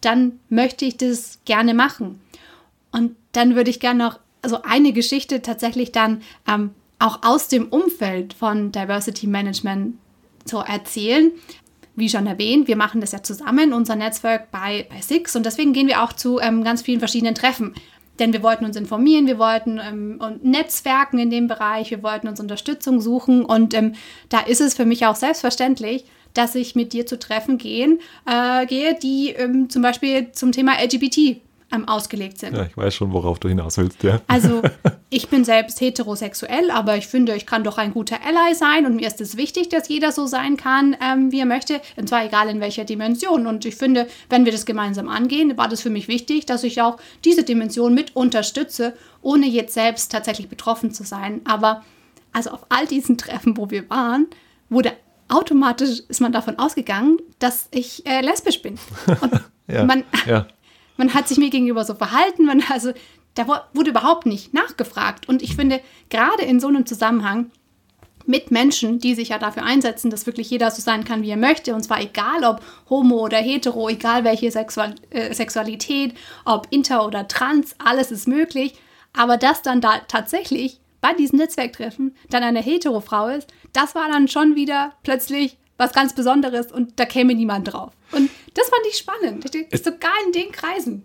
dann 0.00 0.40
möchte 0.48 0.84
ich 0.84 0.96
das 0.96 1.40
gerne 1.44 1.74
machen. 1.74 2.20
Und 2.92 3.16
dann 3.32 3.54
würde 3.54 3.70
ich 3.70 3.80
gerne 3.80 4.02
noch 4.04 4.18
so 4.44 4.62
eine 4.62 4.92
Geschichte 4.92 5.42
tatsächlich 5.42 5.92
dann 5.92 6.22
ähm, 6.48 6.70
auch 6.98 7.22
aus 7.22 7.48
dem 7.48 7.68
Umfeld 7.68 8.32
von 8.32 8.72
Diversity 8.72 9.26
Management 9.26 9.96
so 10.44 10.60
erzählen. 10.60 11.32
Wie 11.96 12.08
schon 12.08 12.26
erwähnt, 12.26 12.68
wir 12.68 12.76
machen 12.76 13.00
das 13.00 13.12
ja 13.12 13.22
zusammen, 13.22 13.72
unser 13.72 13.96
Netzwerk 13.96 14.50
bei, 14.50 14.86
bei 14.90 15.00
Six 15.00 15.34
und 15.34 15.46
deswegen 15.46 15.72
gehen 15.72 15.88
wir 15.88 16.02
auch 16.02 16.12
zu 16.12 16.38
ähm, 16.40 16.62
ganz 16.62 16.82
vielen 16.82 16.98
verschiedenen 16.98 17.34
Treffen. 17.34 17.74
Denn 18.18 18.32
wir 18.32 18.42
wollten 18.42 18.64
uns 18.64 18.76
informieren, 18.76 19.26
wir 19.26 19.38
wollten 19.38 19.78
ähm, 19.78 20.20
Netzwerken 20.42 21.18
in 21.18 21.30
dem 21.30 21.48
Bereich, 21.48 21.90
wir 21.90 22.02
wollten 22.02 22.28
uns 22.28 22.40
Unterstützung 22.40 23.00
suchen. 23.00 23.44
Und 23.44 23.74
ähm, 23.74 23.94
da 24.28 24.40
ist 24.40 24.60
es 24.60 24.74
für 24.74 24.86
mich 24.86 25.06
auch 25.06 25.16
selbstverständlich, 25.16 26.04
dass 26.34 26.54
ich 26.54 26.74
mit 26.74 26.92
dir 26.92 27.06
zu 27.06 27.18
Treffen 27.18 27.58
gehen, 27.58 28.00
äh, 28.26 28.66
gehe, 28.66 28.94
die 28.94 29.30
ähm, 29.30 29.70
zum 29.70 29.82
Beispiel 29.82 30.32
zum 30.32 30.52
Thema 30.52 30.72
LGBT 30.82 31.40
ähm, 31.76 31.88
ausgelegt 31.88 32.38
sind. 32.38 32.56
Ja, 32.56 32.64
ich 32.64 32.76
weiß 32.76 32.94
schon, 32.94 33.12
worauf 33.12 33.38
du 33.38 33.48
hinaus 33.48 33.78
willst, 33.78 34.02
ja. 34.02 34.20
Also, 34.26 34.62
ich 35.10 35.28
bin 35.28 35.44
selbst 35.44 35.80
heterosexuell, 35.80 36.70
aber 36.70 36.96
ich 36.96 37.06
finde, 37.06 37.34
ich 37.34 37.46
kann 37.46 37.64
doch 37.64 37.78
ein 37.78 37.92
guter 37.92 38.18
Ally 38.24 38.54
sein 38.54 38.86
und 38.86 38.96
mir 38.96 39.06
ist 39.06 39.20
es 39.20 39.36
wichtig, 39.36 39.68
dass 39.68 39.88
jeder 39.88 40.12
so 40.12 40.26
sein 40.26 40.56
kann, 40.56 40.96
ähm, 41.02 41.32
wie 41.32 41.40
er 41.40 41.46
möchte, 41.46 41.80
und 41.96 42.08
zwar 42.08 42.24
egal 42.24 42.48
in 42.48 42.60
welcher 42.60 42.84
Dimension. 42.84 43.46
Und 43.46 43.64
ich 43.64 43.76
finde, 43.76 44.08
wenn 44.28 44.44
wir 44.44 44.52
das 44.52 44.66
gemeinsam 44.66 45.08
angehen, 45.08 45.56
war 45.56 45.68
das 45.68 45.80
für 45.80 45.90
mich 45.90 46.08
wichtig, 46.08 46.46
dass 46.46 46.64
ich 46.64 46.82
auch 46.82 46.98
diese 47.24 47.44
Dimension 47.44 47.94
mit 47.94 48.16
unterstütze, 48.16 48.94
ohne 49.22 49.46
jetzt 49.46 49.74
selbst 49.74 50.10
tatsächlich 50.12 50.48
betroffen 50.48 50.92
zu 50.92 51.04
sein. 51.04 51.40
Aber 51.44 51.82
also 52.32 52.50
auf 52.50 52.66
all 52.68 52.86
diesen 52.86 53.18
Treffen, 53.18 53.56
wo 53.56 53.70
wir 53.70 53.88
waren, 53.88 54.26
wurde 54.68 54.92
automatisch 55.28 56.02
ist 56.08 56.20
man 56.20 56.32
davon 56.32 56.58
ausgegangen, 56.58 57.18
dass 57.38 57.68
ich 57.72 58.06
äh, 58.06 58.20
lesbisch 58.20 58.62
bin. 58.62 58.78
Und 59.20 59.32
ja, 59.66 59.84
man, 59.84 60.04
ja 60.26 60.46
man 60.96 61.14
hat 61.14 61.28
sich 61.28 61.38
mir 61.38 61.50
gegenüber 61.50 61.84
so 61.84 61.94
verhalten, 61.94 62.44
man, 62.44 62.62
also 62.68 62.92
da 63.34 63.46
wurde 63.74 63.90
überhaupt 63.90 64.26
nicht 64.26 64.54
nachgefragt. 64.54 65.28
Und 65.28 65.42
ich 65.42 65.56
finde, 65.56 65.80
gerade 66.08 66.42
in 66.44 66.58
so 66.58 66.68
einem 66.68 66.86
Zusammenhang 66.86 67.50
mit 68.26 68.50
Menschen, 68.50 68.98
die 68.98 69.14
sich 69.14 69.28
ja 69.28 69.38
dafür 69.38 69.62
einsetzen, 69.62 70.10
dass 70.10 70.26
wirklich 70.26 70.50
jeder 70.50 70.70
so 70.70 70.82
sein 70.82 71.04
kann, 71.04 71.22
wie 71.22 71.30
er 71.30 71.36
möchte, 71.36 71.74
und 71.74 71.82
zwar 71.82 72.00
egal 72.00 72.44
ob 72.44 72.60
homo 72.90 73.24
oder 73.24 73.38
hetero, 73.38 73.88
egal 73.88 74.24
welche 74.24 74.50
Sexual 74.50 74.94
äh, 75.10 75.32
Sexualität, 75.32 76.14
ob 76.44 76.66
inter 76.70 77.06
oder 77.06 77.28
trans, 77.28 77.76
alles 77.78 78.10
ist 78.10 78.26
möglich. 78.26 78.74
Aber 79.12 79.36
dass 79.36 79.62
dann 79.62 79.80
da 79.80 80.00
tatsächlich 80.08 80.80
bei 81.00 81.12
diesen 81.12 81.38
Netzwerktreffen 81.38 82.16
dann 82.30 82.42
eine 82.42 82.60
hetero 82.60 83.00
Frau 83.00 83.28
ist, 83.28 83.52
das 83.72 83.94
war 83.94 84.08
dann 84.08 84.28
schon 84.28 84.56
wieder 84.56 84.92
plötzlich 85.02 85.56
was 85.78 85.92
ganz 85.92 86.14
Besonderes 86.14 86.72
und 86.72 86.98
da 86.98 87.04
käme 87.04 87.34
niemand 87.34 87.72
drauf. 87.72 87.92
Und 88.12 88.30
das 88.56 88.68
fand 88.68 88.86
ich 88.88 88.96
spannend. 88.96 89.44
Sogar 89.84 90.12
in 90.26 90.32
den 90.32 90.52
Kreisen. 90.52 91.04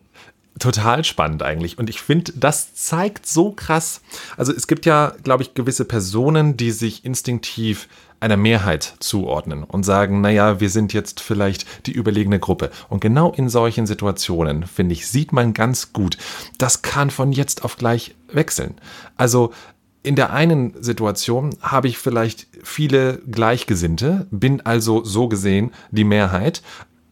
Total 0.59 1.03
spannend 1.03 1.43
eigentlich. 1.43 1.77
Und 1.79 1.89
ich 1.89 2.01
finde, 2.01 2.33
das 2.35 2.75
zeigt 2.75 3.25
so 3.25 3.51
krass. 3.51 4.01
Also 4.37 4.53
es 4.53 4.67
gibt 4.67 4.85
ja, 4.85 5.15
glaube 5.23 5.43
ich, 5.43 5.53
gewisse 5.53 5.85
Personen, 5.85 6.55
die 6.55 6.71
sich 6.71 7.03
instinktiv 7.03 7.87
einer 8.19 8.37
Mehrheit 8.37 8.93
zuordnen 8.99 9.63
und 9.63 9.83
sagen, 9.83 10.21
naja, 10.21 10.59
wir 10.59 10.69
sind 10.69 10.93
jetzt 10.93 11.19
vielleicht 11.19 11.87
die 11.87 11.91
überlegene 11.91 12.39
Gruppe. 12.39 12.69
Und 12.89 13.01
genau 13.01 13.31
in 13.31 13.49
solchen 13.49 13.87
Situationen, 13.87 14.67
finde 14.67 14.93
ich, 14.93 15.07
sieht 15.07 15.33
man 15.33 15.53
ganz 15.53 15.93
gut, 15.93 16.17
das 16.59 16.83
kann 16.83 17.09
von 17.09 17.31
jetzt 17.31 17.65
auf 17.65 17.77
gleich 17.77 18.13
wechseln. 18.31 18.75
Also 19.17 19.51
in 20.03 20.15
der 20.15 20.31
einen 20.31 20.81
Situation 20.81 21.55
habe 21.61 21.87
ich 21.87 21.97
vielleicht 21.97 22.47
viele 22.63 23.19
Gleichgesinnte, 23.29 24.27
bin 24.29 24.61
also 24.61 25.03
so 25.03 25.27
gesehen 25.27 25.71
die 25.89 26.03
Mehrheit 26.03 26.61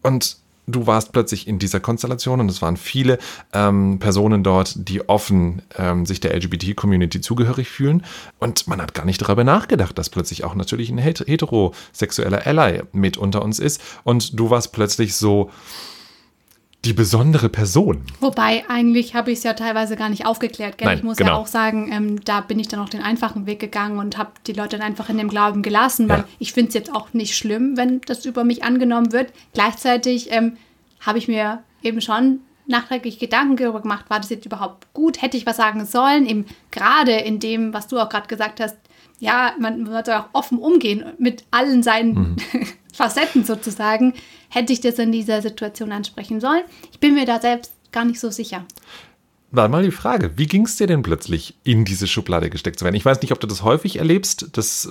und 0.01 0.38
du 0.72 0.88
warst 0.88 1.12
plötzlich 1.12 1.48
in 1.48 1.60
dieser 1.60 1.79
Konstellation 1.79 2.39
und 2.39 2.50
es 2.50 2.62
waren 2.62 2.77
viele 2.77 3.18
ähm, 3.53 4.00
Personen 4.00 4.44
dort, 4.44 4.74
die 4.88 5.08
offen 5.08 5.62
ähm, 5.77 6.06
sich 6.06 6.20
der 6.20 6.36
LGBT-Community 6.36 7.22
zugehörig 7.22 7.70
fühlen. 7.70 8.03
Und 8.39 8.68
man 8.68 8.82
hat 8.82 8.94
gar 8.94 9.06
nicht 9.06 9.22
darüber 9.22 9.44
nachgedacht, 9.44 9.98
dass 9.98 10.10
plötzlich 10.10 10.44
auch 10.44 10.56
natürlich 10.56 10.89
ein 10.89 10.98
heterosexueller 10.98 12.46
Ally 12.46 12.84
mit 12.91 13.18
unter 13.18 13.41
uns 13.41 13.60
ist. 13.60 13.82
Und 14.03 14.39
du 14.39 14.50
warst 14.50 14.72
plötzlich 14.72 15.15
so 15.15 15.50
die 16.86 16.93
besondere 16.93 17.50
Person. 17.50 18.03
Wobei, 18.21 18.63
eigentlich 18.69 19.13
habe 19.13 19.31
ich 19.31 19.39
es 19.39 19.43
ja 19.43 19.53
teilweise 19.53 19.98
gar 19.98 20.07
nicht 20.07 20.25
aufgeklärt. 20.25 20.77
Gell? 20.77 20.88
Nein, 20.88 20.98
ich 21.00 21.03
muss 21.03 21.17
genau. 21.17 21.31
ja 21.31 21.38
auch 21.38 21.48
sagen, 21.48 21.91
ähm, 21.91 22.24
da 22.24 22.39
bin 22.39 22.57
ich 22.57 22.69
dann 22.69 22.79
auch 22.79 22.88
den 22.88 23.01
einfachen 23.01 23.45
Weg 23.45 23.59
gegangen 23.59 24.00
und 24.00 24.17
habe 24.17 24.31
die 24.48 24.53
Leute 24.53 24.77
dann 24.77 24.88
einfach 24.88 25.09
in 25.09 25.17
dem 25.17 25.27
Glauben 25.27 25.62
gelassen, 25.62 26.07
weil 26.07 26.19
ja. 26.19 26.25
ich 26.39 26.53
finde 26.53 26.69
es 26.69 26.74
jetzt 26.75 26.93
auch 26.93 27.13
nicht 27.13 27.36
schlimm, 27.36 27.75
wenn 27.75 28.00
das 28.01 28.25
über 28.25 28.45
mich 28.45 28.63
angenommen 28.63 29.12
wird. 29.12 29.33
Gleichzeitig 29.53 30.31
ähm, 30.31 30.55
habe 31.01 31.17
ich 31.17 31.27
mir 31.27 31.63
eben 31.83 32.00
schon 32.00 32.39
nachträglich 32.65 33.19
Gedanken 33.19 33.57
darüber 33.57 33.81
gemacht, 33.81 34.05
war 34.09 34.19
das 34.19 34.29
jetzt 34.29 34.45
überhaupt 34.45 34.93
gut? 34.93 35.21
Hätte 35.21 35.36
ich 35.36 35.45
was 35.45 35.57
sagen 35.57 35.86
sollen? 35.86 36.25
Eben 36.27 36.45
gerade 36.71 37.12
in 37.12 37.39
dem, 37.39 37.74
was 37.74 37.88
du 37.88 38.00
auch 38.00 38.09
gerade 38.09 38.27
gesagt 38.27 38.62
hast, 38.62 38.77
ja, 39.19 39.53
man, 39.59 39.86
sollte 39.86 40.17
auch 40.17 40.25
offen 40.31 40.59
umgehen 40.59 41.03
mit 41.17 41.43
allen 41.51 41.83
seinen 41.83 42.13
mhm. 42.13 42.36
Facetten 43.00 43.46
sozusagen. 43.46 44.13
Hätte 44.50 44.74
ich 44.74 44.82
das 44.82 45.00
in 45.00 45.13
dieser 45.13 45.41
Situation 45.41 45.94
ansprechen 45.94 46.41
sollen? 46.41 46.63
Ich 46.91 47.00
bin 47.00 47.13
mir 47.13 47.25
da 47.25 47.39
selbst 47.39 47.72
gar 47.91 48.03
nicht 48.03 48.20
so 48.20 48.29
sicher 48.29 48.65
war 49.51 49.68
mal 49.68 49.84
die 49.84 49.91
Frage, 49.91 50.32
wie 50.36 50.46
ging 50.46 50.65
es 50.65 50.77
dir 50.77 50.86
denn 50.86 51.01
plötzlich, 51.01 51.56
in 51.63 51.84
diese 51.84 52.06
Schublade 52.06 52.50
gesteckt 52.50 52.77
zu 52.77 52.86
werden? 52.86 52.96
Ich 52.96 53.06
weiß 53.06 53.22
nicht, 53.22 53.32
ob 53.32 53.39
du 53.39 53.48
das 53.48 53.63
häufig 53.63 53.98
erlebst, 53.98 54.56
dass, 54.58 54.89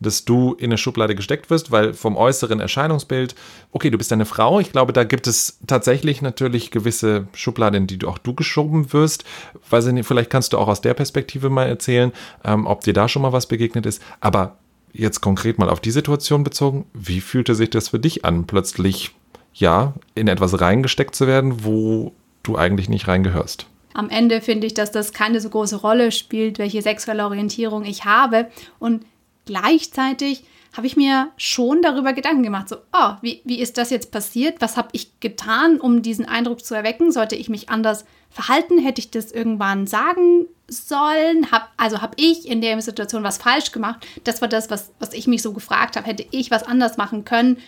dass 0.00 0.24
du 0.24 0.54
in 0.54 0.66
eine 0.66 0.78
Schublade 0.78 1.14
gesteckt 1.14 1.50
wirst, 1.50 1.70
weil 1.70 1.94
vom 1.94 2.16
äußeren 2.16 2.58
Erscheinungsbild, 2.58 3.36
okay, 3.70 3.90
du 3.90 3.98
bist 3.98 4.12
eine 4.12 4.26
Frau, 4.26 4.58
ich 4.58 4.72
glaube, 4.72 4.92
da 4.92 5.04
gibt 5.04 5.28
es 5.28 5.60
tatsächlich 5.66 6.20
natürlich 6.20 6.72
gewisse 6.72 7.28
Schubladen, 7.32 7.82
in 7.82 7.86
die 7.86 7.98
du 7.98 8.08
auch 8.08 8.18
du 8.18 8.34
geschoben 8.34 8.92
wirst. 8.92 9.24
Weiß 9.68 9.86
ich 9.86 9.92
nicht, 9.92 10.06
vielleicht 10.06 10.30
kannst 10.30 10.52
du 10.52 10.58
auch 10.58 10.68
aus 10.68 10.80
der 10.80 10.94
Perspektive 10.94 11.48
mal 11.48 11.68
erzählen, 11.68 12.12
ähm, 12.44 12.66
ob 12.66 12.80
dir 12.82 12.92
da 12.92 13.08
schon 13.08 13.22
mal 13.22 13.32
was 13.32 13.46
begegnet 13.46 13.86
ist. 13.86 14.02
Aber 14.20 14.56
jetzt 14.92 15.20
konkret 15.20 15.58
mal 15.58 15.68
auf 15.68 15.80
die 15.80 15.90
Situation 15.90 16.44
bezogen, 16.44 16.86
wie 16.92 17.20
fühlte 17.20 17.54
sich 17.54 17.70
das 17.70 17.88
für 17.88 17.98
dich 17.98 18.24
an, 18.24 18.46
plötzlich 18.46 19.12
ja, 19.54 19.94
in 20.14 20.28
etwas 20.28 20.60
reingesteckt 20.60 21.14
zu 21.14 21.26
werden, 21.26 21.64
wo 21.64 22.12
du 22.42 22.56
eigentlich 22.56 22.88
nicht 22.88 23.08
reingehörst. 23.08 23.66
Am 23.92 24.08
Ende 24.08 24.40
finde 24.40 24.66
ich, 24.66 24.74
dass 24.74 24.92
das 24.92 25.12
keine 25.12 25.40
so 25.40 25.50
große 25.50 25.76
Rolle 25.76 26.12
spielt, 26.12 26.58
welche 26.58 26.80
sexuelle 26.82 27.24
Orientierung 27.24 27.84
ich 27.84 28.04
habe. 28.04 28.48
Und 28.78 29.04
gleichzeitig 29.46 30.44
habe 30.72 30.86
ich 30.86 30.96
mir 30.96 31.30
schon 31.36 31.82
darüber 31.82 32.12
Gedanken 32.12 32.42
gemacht, 32.42 32.68
so, 32.68 32.76
oh, 32.92 33.12
wie, 33.22 33.42
wie 33.44 33.60
ist 33.60 33.76
das 33.76 33.90
jetzt 33.90 34.12
passiert? 34.12 34.60
Was 34.60 34.76
habe 34.76 34.90
ich 34.92 35.18
getan, 35.20 35.80
um 35.80 36.02
diesen 36.02 36.26
Eindruck 36.26 36.64
zu 36.64 36.74
erwecken? 36.74 37.10
Sollte 37.10 37.36
ich 37.36 37.48
mich 37.48 37.68
anders 37.68 38.04
verhalten? 38.30 38.78
Hätte 38.78 39.00
ich 39.00 39.10
das 39.10 39.32
irgendwann 39.32 39.86
sagen 39.86 40.46
sollen? 40.68 41.50
Hab, 41.50 41.70
also 41.76 42.00
habe 42.00 42.14
ich 42.16 42.48
in 42.48 42.60
der 42.60 42.80
Situation 42.80 43.24
was 43.24 43.38
falsch 43.38 43.72
gemacht? 43.72 44.06
Das 44.24 44.40
war 44.40 44.48
das, 44.48 44.70
was, 44.70 44.92
was 45.00 45.12
ich 45.12 45.26
mich 45.26 45.42
so 45.42 45.52
gefragt 45.52 45.96
habe. 45.96 46.06
Hätte 46.06 46.26
ich 46.30 46.50
was 46.50 46.62
anders 46.62 46.96
machen 46.96 47.24
können? 47.24 47.58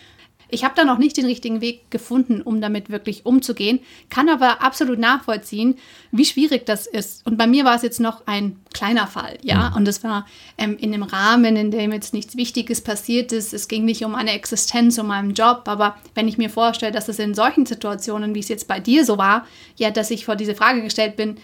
Ich 0.52 0.64
habe 0.64 0.74
da 0.76 0.84
noch 0.84 0.98
nicht 0.98 1.16
den 1.16 1.24
richtigen 1.24 1.62
Weg 1.62 1.90
gefunden, 1.90 2.42
um 2.42 2.60
damit 2.60 2.90
wirklich 2.90 3.24
umzugehen, 3.24 3.80
kann 4.10 4.28
aber 4.28 4.62
absolut 4.62 4.98
nachvollziehen, 4.98 5.76
wie 6.10 6.26
schwierig 6.26 6.66
das 6.66 6.86
ist. 6.86 7.26
Und 7.26 7.38
bei 7.38 7.46
mir 7.46 7.64
war 7.64 7.74
es 7.74 7.80
jetzt 7.80 8.00
noch 8.00 8.26
ein 8.26 8.56
kleiner 8.74 9.06
Fall, 9.06 9.38
ja. 9.42 9.70
Mhm. 9.70 9.76
Und 9.76 9.88
es 9.88 10.04
war 10.04 10.26
ähm, 10.58 10.76
in 10.78 10.92
einem 10.92 11.04
Rahmen, 11.04 11.56
in 11.56 11.70
dem 11.70 11.90
jetzt 11.90 12.12
nichts 12.12 12.36
Wichtiges 12.36 12.82
passiert 12.82 13.32
ist. 13.32 13.54
Es 13.54 13.66
ging 13.66 13.86
nicht 13.86 14.04
um 14.04 14.14
eine 14.14 14.32
Existenz, 14.32 14.98
um 14.98 15.10
einen 15.10 15.32
Job. 15.32 15.62
Aber 15.64 15.96
wenn 16.14 16.28
ich 16.28 16.36
mir 16.36 16.50
vorstelle, 16.50 16.92
dass 16.92 17.08
es 17.08 17.18
in 17.18 17.32
solchen 17.32 17.64
Situationen, 17.64 18.34
wie 18.34 18.40
es 18.40 18.48
jetzt 18.48 18.68
bei 18.68 18.78
dir 18.78 19.06
so 19.06 19.16
war, 19.16 19.46
ja, 19.76 19.90
dass 19.90 20.10
ich 20.10 20.26
vor 20.26 20.36
diese 20.36 20.54
Frage 20.54 20.82
gestellt 20.82 21.16
bin, 21.16 21.38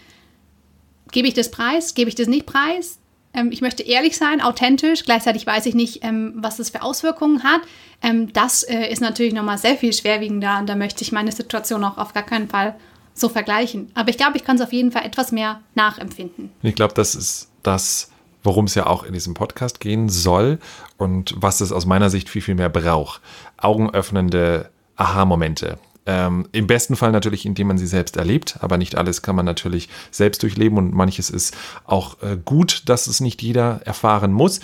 gebe 1.11 1.27
ich 1.27 1.33
das 1.33 1.49
preis, 1.49 1.95
gebe 1.95 2.09
ich 2.09 2.15
das 2.15 2.27
nicht 2.27 2.45
preis? 2.45 2.98
Ähm, 3.33 3.51
ich 3.51 3.61
möchte 3.61 3.83
ehrlich 3.83 4.17
sein, 4.17 4.41
authentisch. 4.41 5.05
Gleichzeitig 5.05 5.45
weiß 5.45 5.65
ich 5.65 5.75
nicht, 5.75 6.03
ähm, 6.03 6.33
was 6.35 6.57
das 6.57 6.69
für 6.69 6.81
Auswirkungen 6.81 7.43
hat. 7.43 7.61
Ähm, 8.01 8.33
das 8.33 8.63
äh, 8.63 8.91
ist 8.91 9.01
natürlich 9.01 9.33
nochmal 9.33 9.57
sehr 9.57 9.75
viel 9.75 9.93
schwerwiegender 9.93 10.59
und 10.59 10.67
da 10.67 10.75
möchte 10.75 11.03
ich 11.03 11.11
meine 11.11 11.31
Situation 11.31 11.83
auch 11.83 11.97
auf 11.97 12.13
gar 12.13 12.23
keinen 12.23 12.47
Fall 12.47 12.75
so 13.13 13.29
vergleichen. 13.29 13.91
Aber 13.93 14.09
ich 14.09 14.17
glaube, 14.17 14.37
ich 14.37 14.43
kann 14.43 14.55
es 14.55 14.61
auf 14.61 14.73
jeden 14.73 14.91
Fall 14.91 15.05
etwas 15.05 15.31
mehr 15.31 15.61
nachempfinden. 15.75 16.51
Ich 16.61 16.75
glaube, 16.75 16.93
das 16.93 17.15
ist 17.15 17.49
das, 17.63 18.11
worum 18.43 18.65
es 18.65 18.75
ja 18.75 18.87
auch 18.87 19.03
in 19.03 19.13
diesem 19.13 19.33
Podcast 19.33 19.79
gehen 19.79 20.09
soll 20.09 20.59
und 20.97 21.35
was 21.37 21.61
es 21.61 21.71
aus 21.71 21.85
meiner 21.85 22.09
Sicht 22.09 22.29
viel, 22.29 22.41
viel 22.41 22.55
mehr 22.55 22.69
braucht. 22.69 23.21
Augenöffnende 23.57 24.69
Aha-Momente. 24.95 25.77
Ähm, 26.11 26.47
Im 26.53 26.65
besten 26.65 26.95
Fall 26.95 27.11
natürlich, 27.11 27.45
indem 27.45 27.67
man 27.67 27.77
sie 27.77 27.85
selbst 27.85 28.17
erlebt, 28.17 28.57
aber 28.61 28.79
nicht 28.79 28.95
alles 28.95 29.21
kann 29.21 29.35
man 29.35 29.45
natürlich 29.45 29.89
selbst 30.09 30.41
durchleben 30.41 30.79
und 30.79 30.91
manches 30.91 31.29
ist 31.29 31.55
auch 31.85 32.19
äh, 32.23 32.35
gut, 32.43 32.89
dass 32.89 33.05
es 33.05 33.21
nicht 33.21 33.43
jeder 33.43 33.81
erfahren 33.85 34.33
muss. 34.33 34.59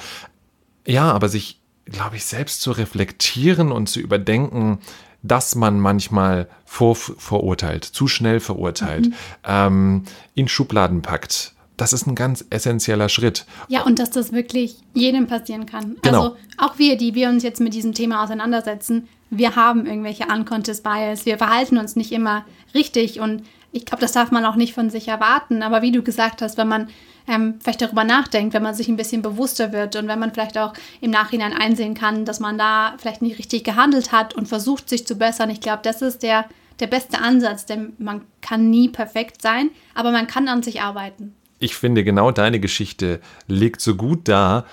Ja, 0.87 1.11
aber 1.11 1.29
sich, 1.29 1.59
glaube 1.85 2.15
ich, 2.15 2.25
selbst 2.25 2.61
zu 2.61 2.71
reflektieren 2.71 3.71
und 3.71 3.87
zu 3.87 3.99
überdenken, 3.99 4.79
dass 5.21 5.53
man 5.53 5.79
manchmal 5.79 6.47
vor, 6.65 6.95
verurteilt, 6.95 7.83
zu 7.83 8.07
schnell 8.07 8.39
verurteilt, 8.39 9.09
mhm. 9.09 9.13
ähm, 9.43 10.03
in 10.33 10.47
Schubladen 10.47 11.03
packt. 11.03 11.53
Das 11.77 11.93
ist 11.93 12.07
ein 12.07 12.15
ganz 12.15 12.43
essentieller 12.49 13.09
Schritt. 13.09 13.45
Ja, 13.67 13.83
und 13.83 13.99
dass 13.99 14.09
das 14.09 14.31
wirklich 14.31 14.77
jedem 14.95 15.27
passieren 15.27 15.67
kann. 15.67 15.97
Genau. 16.01 16.23
Also 16.23 16.37
auch 16.57 16.79
wir, 16.79 16.97
die 16.97 17.13
wir 17.13 17.29
uns 17.29 17.43
jetzt 17.43 17.59
mit 17.59 17.75
diesem 17.75 17.93
Thema 17.93 18.23
auseinandersetzen, 18.23 19.07
wir 19.37 19.55
haben 19.55 19.85
irgendwelche 19.85 20.25
unconscious 20.25 20.81
bias, 20.81 21.25
wir 21.25 21.37
verhalten 21.37 21.77
uns 21.77 21.95
nicht 21.95 22.11
immer 22.11 22.45
richtig 22.73 23.19
und 23.19 23.43
ich 23.71 23.85
glaube, 23.85 24.01
das 24.01 24.13
darf 24.13 24.31
man 24.31 24.45
auch 24.45 24.55
nicht 24.55 24.73
von 24.73 24.89
sich 24.89 25.09
erwarten. 25.09 25.61
Aber 25.61 25.81
wie 25.81 25.91
du 25.91 26.01
gesagt 26.01 26.41
hast, 26.41 26.57
wenn 26.57 26.69
man 26.69 26.87
ähm, 27.27 27.55
vielleicht 27.61 27.81
darüber 27.81 28.05
nachdenkt, 28.05 28.53
wenn 28.53 28.63
man 28.63 28.73
sich 28.73 28.87
ein 28.87 28.95
bisschen 28.95 29.21
bewusster 29.21 29.73
wird 29.73 29.97
und 29.97 30.07
wenn 30.07 30.19
man 30.19 30.33
vielleicht 30.33 30.57
auch 30.57 30.73
im 31.01 31.11
Nachhinein 31.11 31.53
einsehen 31.53 31.93
kann, 31.93 32.23
dass 32.23 32.39
man 32.39 32.57
da 32.57 32.95
vielleicht 32.97 33.21
nicht 33.21 33.37
richtig 33.37 33.65
gehandelt 33.65 34.13
hat 34.13 34.33
und 34.33 34.47
versucht, 34.47 34.87
sich 34.87 35.05
zu 35.05 35.15
bessern, 35.15 35.49
ich 35.49 35.59
glaube, 35.59 35.81
das 35.83 36.01
ist 36.01 36.23
der, 36.23 36.45
der 36.79 36.87
beste 36.87 37.19
Ansatz, 37.19 37.65
denn 37.65 37.93
man 37.97 38.21
kann 38.41 38.69
nie 38.69 38.87
perfekt 38.87 39.41
sein, 39.41 39.71
aber 39.93 40.11
man 40.11 40.27
kann 40.27 40.47
an 40.47 40.63
sich 40.63 40.81
arbeiten. 40.81 41.35
Ich 41.59 41.75
finde, 41.75 42.03
genau 42.03 42.31
deine 42.31 42.61
Geschichte 42.61 43.19
legt 43.47 43.81
so 43.81 43.95
gut 43.95 44.29
dar, 44.29 44.65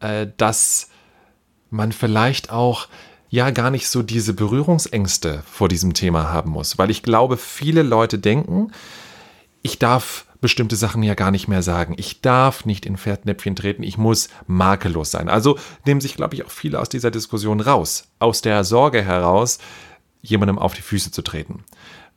äh, 0.00 0.26
dass 0.36 0.88
man 1.70 1.92
vielleicht 1.92 2.50
auch 2.50 2.88
ja 3.30 3.50
gar 3.50 3.70
nicht 3.70 3.88
so 3.88 4.02
diese 4.02 4.34
Berührungsängste 4.34 5.42
vor 5.50 5.68
diesem 5.68 5.94
Thema 5.94 6.30
haben 6.32 6.50
muss. 6.50 6.76
Weil 6.78 6.90
ich 6.90 7.02
glaube, 7.02 7.36
viele 7.36 7.82
Leute 7.82 8.18
denken, 8.18 8.72
ich 9.62 9.78
darf 9.78 10.26
bestimmte 10.40 10.76
Sachen 10.76 11.02
ja 11.02 11.14
gar 11.14 11.30
nicht 11.30 11.48
mehr 11.48 11.62
sagen. 11.62 11.94
Ich 11.96 12.22
darf 12.22 12.64
nicht 12.64 12.86
in 12.86 12.96
Fettnäpfchen 12.96 13.54
treten, 13.54 13.82
ich 13.82 13.98
muss 13.98 14.28
makellos 14.46 15.10
sein. 15.10 15.28
Also 15.28 15.58
nehmen 15.86 16.00
sich, 16.00 16.16
glaube 16.16 16.34
ich, 16.34 16.44
auch 16.44 16.50
viele 16.50 16.80
aus 16.80 16.88
dieser 16.88 17.10
Diskussion 17.10 17.60
raus. 17.60 18.04
Aus 18.18 18.42
der 18.42 18.64
Sorge 18.64 19.02
heraus, 19.02 19.58
jemandem 20.22 20.58
auf 20.58 20.74
die 20.74 20.82
Füße 20.82 21.10
zu 21.10 21.22
treten. 21.22 21.64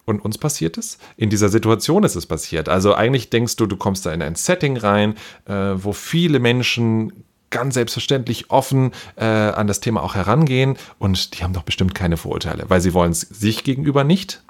Und 0.06 0.20
uns 0.20 0.38
passiert 0.38 0.78
es. 0.78 0.98
In 1.16 1.30
dieser 1.30 1.50
Situation 1.50 2.04
ist 2.04 2.16
es 2.16 2.26
passiert. 2.26 2.70
Also 2.70 2.94
eigentlich 2.94 3.30
denkst 3.30 3.56
du, 3.56 3.66
du 3.68 3.78
kommst 3.78 4.06
da 4.06 4.12
in 4.12 4.22
ein 4.22 4.36
Setting 4.36 4.78
rein, 4.78 5.16
äh, 5.46 5.54
wo 5.76 5.94
viele 5.94 6.40
Menschen 6.40 7.24
ganz 7.54 7.76
selbstverständlich 7.76 8.50
offen 8.50 8.92
äh, 9.16 9.24
an 9.24 9.68
das 9.68 9.80
Thema 9.80 10.04
auch 10.04 10.16
herangehen 10.16 10.76
und 11.00 11.38
die 11.38 11.44
haben 11.44 11.54
doch 11.54 11.64
bestimmt 11.64 11.96
keine 11.96 12.18
Vorurteile, 12.18 12.66
weil 12.68 12.82
sie 12.82 12.94
wollen 12.94 13.12
es 13.12 13.22
sich 13.22 13.64
gegenüber 13.64 14.04
nicht 14.04 14.44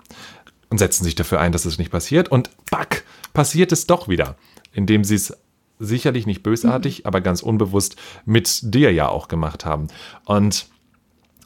und 0.69 0.77
setzen 0.79 1.03
sich 1.03 1.13
dafür 1.13 1.39
ein, 1.39 1.51
dass 1.51 1.65
es 1.65 1.77
nicht 1.77 1.91
passiert 1.91 2.29
und 2.29 2.49
back, 2.71 3.03
passiert 3.33 3.71
es 3.71 3.85
doch 3.85 4.07
wieder, 4.07 4.35
indem 4.71 5.03
sie 5.03 5.15
es 5.15 5.37
sicherlich 5.79 6.25
nicht 6.25 6.43
bösartig, 6.43 6.99
mhm. 6.99 7.05
aber 7.05 7.21
ganz 7.21 7.43
unbewusst 7.43 7.97
mit 8.25 8.59
dir 8.73 8.91
ja 8.91 9.09
auch 9.09 9.27
gemacht 9.27 9.65
haben. 9.65 9.89
Und 10.25 10.67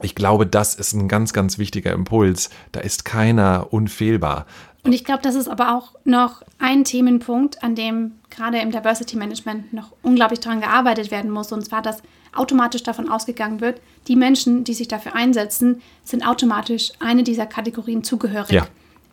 ich 0.01 0.15
glaube, 0.15 0.45
das 0.45 0.75
ist 0.75 0.93
ein 0.93 1.07
ganz, 1.07 1.33
ganz 1.33 1.57
wichtiger 1.57 1.91
Impuls. 1.91 2.49
Da 2.71 2.81
ist 2.81 3.05
keiner 3.05 3.67
unfehlbar. 3.71 4.45
Und 4.83 4.93
ich 4.93 5.03
glaube, 5.03 5.21
das 5.21 5.35
ist 5.35 5.47
aber 5.47 5.75
auch 5.75 5.95
noch 6.05 6.43
ein 6.59 6.83
Themenpunkt, 6.83 7.63
an 7.63 7.75
dem 7.75 8.13
gerade 8.29 8.59
im 8.59 8.71
Diversity 8.71 9.17
Management 9.17 9.73
noch 9.73 9.91
unglaublich 10.01 10.39
daran 10.39 10.61
gearbeitet 10.61 11.11
werden 11.11 11.31
muss. 11.31 11.51
Und 11.51 11.65
zwar, 11.65 11.81
dass 11.81 12.01
automatisch 12.33 12.83
davon 12.83 13.09
ausgegangen 13.09 13.59
wird, 13.59 13.81
die 14.07 14.15
Menschen, 14.15 14.63
die 14.63 14.73
sich 14.73 14.87
dafür 14.87 15.15
einsetzen, 15.15 15.81
sind 16.03 16.25
automatisch 16.25 16.91
eine 16.99 17.23
dieser 17.23 17.47
Kategorien 17.47 18.03
zugehörig. 18.03 18.51
Ja. 18.51 18.67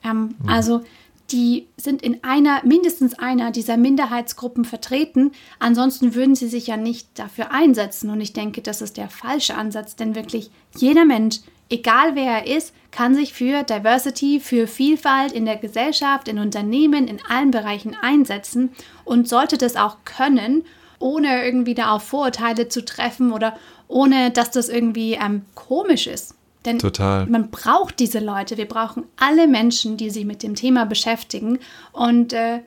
Ähm, 0.05 0.35
mhm. 0.39 0.49
Also 0.49 0.83
die 1.31 1.67
sind 1.77 2.03
in 2.03 2.23
einer, 2.23 2.61
mindestens 2.65 3.19
einer 3.19 3.51
dieser 3.51 3.77
Minderheitsgruppen 3.77 4.65
vertreten. 4.65 5.33
Ansonsten 5.59 6.15
würden 6.15 6.35
sie 6.35 6.49
sich 6.49 6.67
ja 6.67 6.77
nicht 6.77 7.19
dafür 7.19 7.51
einsetzen. 7.51 8.11
Und 8.11 8.21
ich 8.21 8.33
denke, 8.33 8.63
das 8.63 8.83
ist 8.83 8.97
der 8.97 9.09
falsche 9.09 9.55
Ansatz, 9.55 9.97
denn 9.97 10.15
wirklich 10.15 10.51
jeder 10.77 11.05
Mensch 11.05 11.39
egal 11.69 12.15
wer 12.15 12.45
er 12.45 12.57
ist, 12.57 12.75
kann 12.91 13.15
sich 13.15 13.33
für 13.33 13.63
Diversity, 13.63 14.41
für 14.41 14.67
Vielfalt 14.67 15.33
in 15.33 15.45
der 15.45 15.57
Gesellschaft, 15.57 16.29
in 16.29 16.39
Unternehmen, 16.39 17.09
in 17.09 17.19
allen 17.29 17.51
Bereichen 17.51 17.97
einsetzen 18.01 18.71
und 19.05 19.29
sollte 19.29 19.59
das 19.59 19.77
auch 19.77 19.99
können, 20.05 20.65
ohne 20.99 21.45
irgendwie 21.45 21.75
da 21.75 21.93
auf 21.93 22.05
Vorurteile 22.05 22.69
zu 22.69 22.85
treffen 22.85 23.33
oder 23.33 23.57
ohne 23.89 24.31
dass 24.31 24.51
das 24.51 24.69
irgendwie 24.69 25.15
ähm, 25.15 25.43
komisch 25.55 26.07
ist. 26.07 26.35
Denn 26.65 26.79
Total. 26.79 27.27
man 27.27 27.51
braucht 27.51 27.99
diese 27.99 28.21
Leute. 28.21 28.57
Wir 28.57 28.67
brauchen 28.67 29.05
alle 29.17 29.47
Menschen, 29.47 29.97
die 29.97 30.11
sich 30.11 30.25
mit 30.25 30.43
dem 30.43 30.55
Thema 30.55 30.87
beschäftigen. 30.87 31.59
Und 31.93 32.33
äh, 32.33 32.61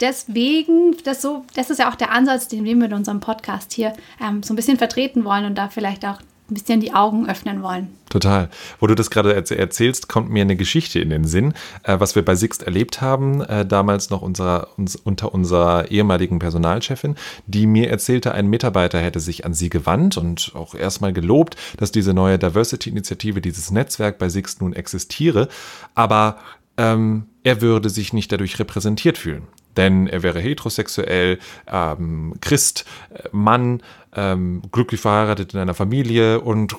deswegen, 0.00 0.96
das, 1.04 1.20
so, 1.22 1.44
das 1.54 1.70
ist 1.70 1.78
ja 1.78 1.90
auch 1.90 1.94
der 1.94 2.10
Ansatz, 2.10 2.48
den 2.48 2.64
wir 2.64 2.76
mit 2.76 2.92
unserem 2.92 3.20
Podcast 3.20 3.72
hier 3.72 3.92
ähm, 4.20 4.42
so 4.42 4.52
ein 4.52 4.56
bisschen 4.56 4.78
vertreten 4.78 5.24
wollen 5.24 5.44
und 5.44 5.56
da 5.56 5.68
vielleicht 5.68 6.04
auch 6.06 6.18
ein 6.50 6.54
bisschen 6.54 6.80
die 6.80 6.92
Augen 6.92 7.28
öffnen 7.28 7.62
wollen. 7.62 7.88
Total. 8.10 8.50
Wo 8.78 8.86
du 8.86 8.94
das 8.94 9.10
gerade 9.10 9.34
erzählst, 9.34 10.08
kommt 10.08 10.30
mir 10.30 10.42
eine 10.42 10.56
Geschichte 10.56 11.00
in 11.00 11.10
den 11.10 11.24
Sinn, 11.24 11.54
äh, 11.82 11.98
was 11.98 12.14
wir 12.14 12.24
bei 12.24 12.34
Sixt 12.34 12.62
erlebt 12.62 13.00
haben, 13.00 13.40
äh, 13.40 13.64
damals 13.64 14.10
noch 14.10 14.20
unserer, 14.20 14.68
uns, 14.76 14.94
unter 14.94 15.32
unserer 15.32 15.90
ehemaligen 15.90 16.38
Personalchefin, 16.38 17.16
die 17.46 17.66
mir 17.66 17.88
erzählte, 17.90 18.32
ein 18.32 18.46
Mitarbeiter 18.46 19.00
hätte 19.00 19.20
sich 19.20 19.46
an 19.46 19.54
sie 19.54 19.70
gewandt 19.70 20.18
und 20.18 20.52
auch 20.54 20.74
erstmal 20.74 21.12
gelobt, 21.12 21.56
dass 21.78 21.92
diese 21.92 22.12
neue 22.12 22.38
Diversity-Initiative, 22.38 23.40
dieses 23.40 23.70
Netzwerk 23.70 24.18
bei 24.18 24.28
Sixt 24.28 24.60
nun 24.60 24.74
existiere. 24.74 25.48
Aber 25.94 26.36
ähm, 26.76 27.26
er 27.42 27.62
würde 27.62 27.88
sich 27.88 28.12
nicht 28.12 28.30
dadurch 28.30 28.58
repräsentiert 28.58 29.18
fühlen. 29.18 29.44
Denn 29.76 30.06
er 30.06 30.22
wäre 30.22 30.40
heterosexuell, 30.40 31.38
ähm, 31.66 32.34
Christ, 32.40 32.84
äh, 33.10 33.28
Mann, 33.32 33.82
ähm, 34.14 34.62
glücklich 34.70 35.00
verheiratet 35.00 35.54
in 35.54 35.60
einer 35.60 35.74
Familie 35.74 36.40
und 36.40 36.76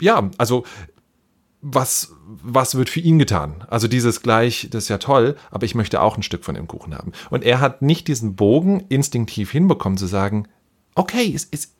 ja, 0.00 0.30
also 0.36 0.64
was, 1.62 2.12
was 2.26 2.74
wird 2.74 2.90
für 2.90 3.00
ihn 3.00 3.20
getan? 3.20 3.64
Also 3.68 3.86
dieses 3.86 4.20
gleich, 4.20 4.68
das 4.70 4.84
ist 4.84 4.88
ja 4.88 4.98
toll, 4.98 5.36
aber 5.52 5.64
ich 5.64 5.76
möchte 5.76 6.02
auch 6.02 6.16
ein 6.16 6.24
Stück 6.24 6.44
von 6.44 6.56
dem 6.56 6.66
Kuchen 6.66 6.92
haben. 6.94 7.12
Und 7.30 7.44
er 7.44 7.60
hat 7.60 7.82
nicht 7.82 8.08
diesen 8.08 8.34
Bogen 8.34 8.84
instinktiv 8.88 9.52
hinbekommen 9.52 9.96
zu 9.96 10.06
sagen, 10.06 10.48
okay, 10.96 11.32
es, 11.34 11.48
es, 11.52 11.72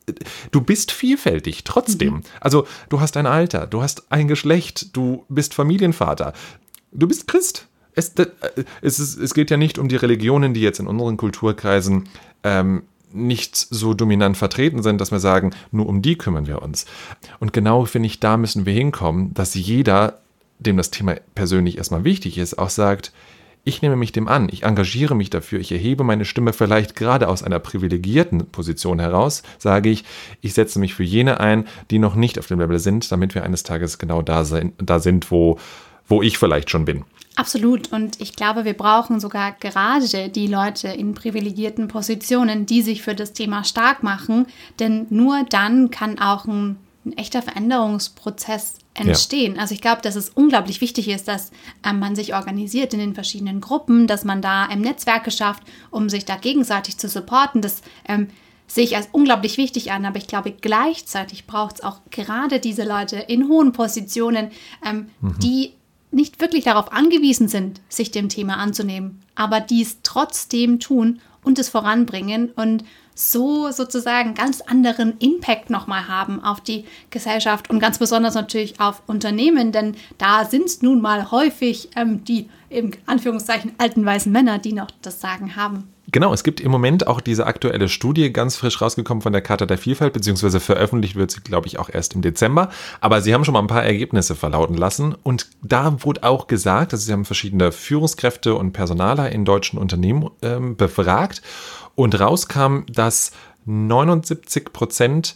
du 0.51 0.61
bist 0.61 0.91
vielfältig 0.93 1.65
trotzdem. 1.65 2.15
Mhm. 2.15 2.21
Also 2.39 2.65
du 2.87 3.01
hast 3.01 3.17
ein 3.17 3.25
Alter, 3.25 3.67
du 3.67 3.81
hast 3.81 4.11
ein 4.11 4.29
Geschlecht, 4.29 4.95
du 4.95 5.25
bist 5.27 5.53
Familienvater, 5.53 6.33
du 6.93 7.07
bist 7.07 7.27
Christ. 7.27 7.67
Es, 7.95 8.13
es, 8.81 8.99
ist, 8.99 9.17
es 9.17 9.33
geht 9.33 9.51
ja 9.51 9.57
nicht 9.57 9.77
um 9.77 9.87
die 9.87 9.95
Religionen, 9.95 10.53
die 10.53 10.61
jetzt 10.61 10.79
in 10.79 10.87
unseren 10.87 11.17
Kulturkreisen 11.17 12.09
ähm, 12.43 12.83
nicht 13.13 13.55
so 13.55 13.93
dominant 13.93 14.37
vertreten 14.37 14.81
sind, 14.81 14.99
dass 14.99 15.11
wir 15.11 15.19
sagen, 15.19 15.51
nur 15.71 15.87
um 15.87 16.01
die 16.01 16.17
kümmern 16.17 16.47
wir 16.47 16.61
uns. 16.61 16.85
Und 17.39 17.53
genau 17.53 17.85
finde 17.85 18.07
ich, 18.07 18.19
da 18.19 18.37
müssen 18.37 18.65
wir 18.65 18.73
hinkommen, 18.73 19.33
dass 19.33 19.53
jeder, 19.53 20.19
dem 20.59 20.77
das 20.77 20.91
Thema 20.91 21.15
persönlich 21.35 21.77
erstmal 21.77 22.03
wichtig 22.03 22.37
ist, 22.37 22.57
auch 22.57 22.69
sagt, 22.69 23.13
ich 23.65 23.81
nehme 23.81 23.95
mich 23.95 24.11
dem 24.11 24.27
an, 24.27 24.49
ich 24.51 24.63
engagiere 24.63 25.15
mich 25.15 25.29
dafür, 25.29 25.59
ich 25.59 25.71
erhebe 25.71 26.03
meine 26.03 26.25
Stimme 26.25 26.51
vielleicht 26.51 26.95
gerade 26.95 27.29
aus 27.29 27.43
einer 27.43 27.59
privilegierten 27.59 28.47
Position 28.47 28.99
heraus, 28.99 29.41
sage 29.57 29.89
ich, 29.89 30.03
ich 30.41 30.53
setze 30.53 30.79
mich 30.79 30.93
für 30.93 31.03
jene 31.03 31.39
ein, 31.39 31.65
die 31.89 31.99
noch 31.99 32.15
nicht 32.15 32.37
auf 32.39 32.47
dem 32.47 32.59
Level 32.59 32.79
sind, 32.79 33.09
damit 33.11 33.35
wir 33.35 33.43
eines 33.43 33.63
Tages 33.63 33.99
genau 33.99 34.21
da, 34.21 34.43
sein, 34.43 34.73
da 34.79 34.99
sind, 34.99 35.31
wo, 35.31 35.59
wo 36.07 36.21
ich 36.21 36.37
vielleicht 36.37 36.69
schon 36.69 36.83
bin. 36.83 37.05
Absolut. 37.35 37.91
Und 37.91 38.21
ich 38.21 38.35
glaube, 38.35 38.63
wir 38.63 38.75
brauchen 38.75 39.19
sogar 39.19 39.53
gerade 39.53 40.29
die 40.29 40.47
Leute 40.47 40.89
in 40.89 41.13
privilegierten 41.13 41.87
Positionen, 41.87 42.65
die 42.65 42.81
sich 42.81 43.01
für 43.01 43.15
das 43.15 43.33
Thema 43.33 43.63
stark 43.63 44.03
machen. 44.03 44.45
Denn 44.79 45.07
nur 45.09 45.43
dann 45.49 45.89
kann 45.89 46.19
auch 46.19 46.45
ein, 46.45 46.77
ein 47.05 47.17
echter 47.17 47.41
Veränderungsprozess 47.41 48.75
entstehen. 48.93 49.55
Ja. 49.55 49.61
Also 49.61 49.73
ich 49.73 49.81
glaube, 49.81 50.01
dass 50.01 50.15
es 50.15 50.29
unglaublich 50.29 50.79
wichtig 50.81 51.07
ist, 51.07 51.27
dass 51.27 51.51
ähm, 51.83 51.99
man 51.99 52.15
sich 52.15 52.35
organisiert 52.35 52.93
in 52.93 52.99
den 52.99 53.15
verschiedenen 53.15 53.61
Gruppen, 53.61 54.05
dass 54.05 54.23
man 54.23 54.41
da 54.41 54.69
ähm, 54.69 54.81
Netzwerke 54.81 55.31
schafft, 55.31 55.63
um 55.89 56.09
sich 56.09 56.25
da 56.25 56.35
gegenseitig 56.35 56.97
zu 56.97 57.09
supporten. 57.09 57.61
Das 57.61 57.81
ähm, 58.07 58.27
sehe 58.67 58.83
ich 58.83 58.95
als 58.95 59.09
unglaublich 59.11 59.57
wichtig 59.57 59.91
an, 59.91 60.05
aber 60.05 60.17
ich 60.17 60.27
glaube, 60.27 60.51
gleichzeitig 60.51 61.47
braucht 61.47 61.75
es 61.75 61.83
auch 61.83 62.01
gerade 62.11 62.59
diese 62.59 62.83
Leute 62.83 63.17
in 63.17 63.47
hohen 63.47 63.71
Positionen, 63.71 64.51
ähm, 64.85 65.09
mhm. 65.21 65.39
die 65.39 65.73
nicht 66.13 66.39
wirklich 66.39 66.63
darauf 66.63 66.91
angewiesen 66.91 67.47
sind, 67.47 67.81
sich 67.89 68.11
dem 68.11 68.29
Thema 68.29 68.57
anzunehmen, 68.57 69.19
aber 69.35 69.59
dies 69.59 69.97
trotzdem 70.03 70.79
tun 70.79 71.19
und 71.43 71.59
es 71.59 71.69
voranbringen 71.69 72.51
und 72.55 72.83
so 73.15 73.71
sozusagen 73.71 74.33
ganz 74.33 74.61
anderen 74.61 75.17
Impact 75.19 75.69
nochmal 75.69 76.07
haben 76.07 76.43
auf 76.43 76.61
die 76.61 76.85
Gesellschaft 77.09 77.69
und 77.69 77.79
ganz 77.79 77.99
besonders 77.99 78.33
natürlich 78.33 78.79
auf 78.79 79.03
Unternehmen, 79.05 79.71
denn 79.71 79.95
da 80.17 80.45
sind 80.45 80.65
es 80.65 80.81
nun 80.81 81.01
mal 81.01 81.29
häufig 81.29 81.89
ähm, 81.95 82.23
die 82.23 82.49
im 82.69 82.91
Anführungszeichen 83.05 83.73
alten 83.77 84.05
weißen 84.05 84.31
Männer, 84.31 84.57
die 84.57 84.73
noch 84.73 84.89
das 85.01 85.21
Sagen 85.21 85.55
haben. 85.55 85.92
Genau, 86.13 86.31
es 86.31 86.43
gibt 86.43 86.61
im 86.61 86.69
Moment 86.69 87.07
auch 87.07 87.21
diese 87.21 87.47
aktuelle 87.47 87.89
Studie, 87.89 88.31
ganz 88.31 88.55
frisch 88.55 88.79
rausgekommen 88.79 89.23
von 89.23 89.33
der 89.33 89.41
Charta 89.41 89.65
der 89.65 89.79
Vielfalt, 89.79 90.13
beziehungsweise 90.13 90.59
veröffentlicht 90.59 91.15
wird 91.15 91.31
sie, 91.31 91.41
glaube 91.41 91.65
ich, 91.65 91.79
auch 91.79 91.89
erst 91.91 92.13
im 92.13 92.21
Dezember. 92.21 92.69
Aber 93.01 93.19
sie 93.19 93.33
haben 93.33 93.43
schon 93.43 93.55
mal 93.55 93.61
ein 93.61 93.67
paar 93.67 93.83
Ergebnisse 93.83 94.35
verlauten 94.35 94.75
lassen. 94.75 95.15
Und 95.23 95.47
da 95.63 96.03
wurde 96.03 96.21
auch 96.21 96.45
gesagt, 96.45 96.93
dass 96.93 97.05
sie 97.05 97.13
haben 97.13 97.25
verschiedene 97.25 97.71
Führungskräfte 97.71 98.53
und 98.53 98.73
Personaler 98.73 99.31
in 99.31 99.43
deutschen 99.43 99.79
Unternehmen 99.79 100.29
ähm, 100.43 100.75
befragt. 100.77 101.41
Und 101.95 102.19
rauskam, 102.19 102.81
dass 102.89 103.31
79 103.65 104.71
Prozent 104.71 105.35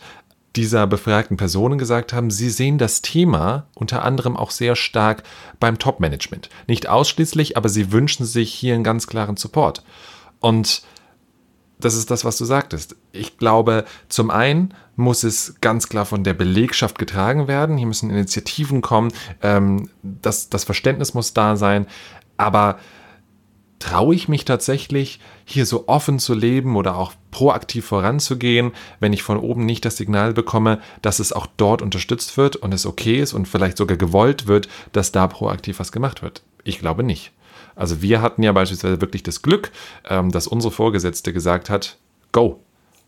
dieser 0.56 0.86
befragten 0.86 1.38
Personen 1.38 1.80
gesagt 1.80 2.14
haben, 2.14 2.30
sie 2.30 2.52
sehen 2.52 2.78
das 2.78 3.02
Thema 3.02 3.66
unter 3.74 4.06
anderem 4.06 4.38
auch 4.38 4.52
sehr 4.52 4.76
stark 4.76 5.24
beim 5.60 5.80
Top-Management. 5.80 6.50
Nicht 6.68 6.88
ausschließlich, 6.88 7.58
aber 7.58 7.68
sie 7.68 7.92
wünschen 7.92 8.28
sich 8.28 8.54
hier 8.54 8.76
einen 8.76 8.84
ganz 8.84 9.08
klaren 9.08 9.38
Support. 9.38 9.82
Und 10.40 10.84
das 11.80 11.96
ist 11.96 12.10
das, 12.10 12.26
was 12.26 12.38
du 12.38 12.46
sagtest. 12.46 12.96
Ich 13.12 13.38
glaube, 13.38 13.86
zum 14.10 14.32
einen 14.32 14.74
muss 14.96 15.24
es 15.24 15.56
ganz 15.62 15.90
klar 15.90 16.06
von 16.06 16.24
der 16.24 16.34
Belegschaft 16.34 16.98
getragen 16.98 17.48
werden. 17.48 17.78
Hier 17.78 17.88
müssen 17.88 18.10
Initiativen 18.10 18.82
kommen. 18.82 19.12
Ähm, 19.42 19.90
das, 20.02 20.50
das 20.50 20.64
Verständnis 20.64 21.14
muss 21.14 21.34
da 21.34 21.56
sein. 21.56 21.86
Aber 22.36 22.80
traue 23.80 24.16
ich 24.16 24.28
mich 24.28 24.44
tatsächlich, 24.46 25.20
hier 25.46 25.68
so 25.68 25.88
offen 25.88 26.18
zu 26.18 26.34
leben 26.34 26.76
oder 26.76 26.98
auch 26.98 27.14
proaktiv 27.30 27.86
voranzugehen, 27.86 28.72
wenn 29.00 29.14
ich 29.14 29.22
von 29.22 29.38
oben 29.38 29.66
nicht 29.66 29.86
das 29.86 29.98
Signal 29.98 30.34
bekomme, 30.34 30.82
dass 31.04 31.20
es 31.20 31.32
auch 31.32 31.46
dort 31.58 31.84
unterstützt 31.84 32.38
wird 32.38 32.56
und 32.56 32.74
es 32.74 32.88
okay 32.88 33.20
ist 33.20 33.34
und 33.34 33.48
vielleicht 33.48 33.78
sogar 33.78 33.98
gewollt 33.98 34.48
wird, 34.48 34.68
dass 34.94 35.12
da 35.12 35.28
proaktiv 35.28 35.80
was 35.80 35.92
gemacht 35.92 36.24
wird? 36.24 36.42
Ich 36.64 36.80
glaube 36.80 37.04
nicht. 37.04 37.32
Also 37.78 38.02
wir 38.02 38.22
hatten 38.22 38.44
ja 38.44 38.52
beispielsweise 38.52 39.00
wirklich 39.00 39.24
das 39.24 39.42
Glück, 39.42 39.72
ähm, 40.10 40.32
dass 40.32 40.48
unsere 40.48 40.72
Vorgesetzte 40.72 41.32
gesagt 41.32 41.70
hat, 41.70 41.98
go. 42.32 42.60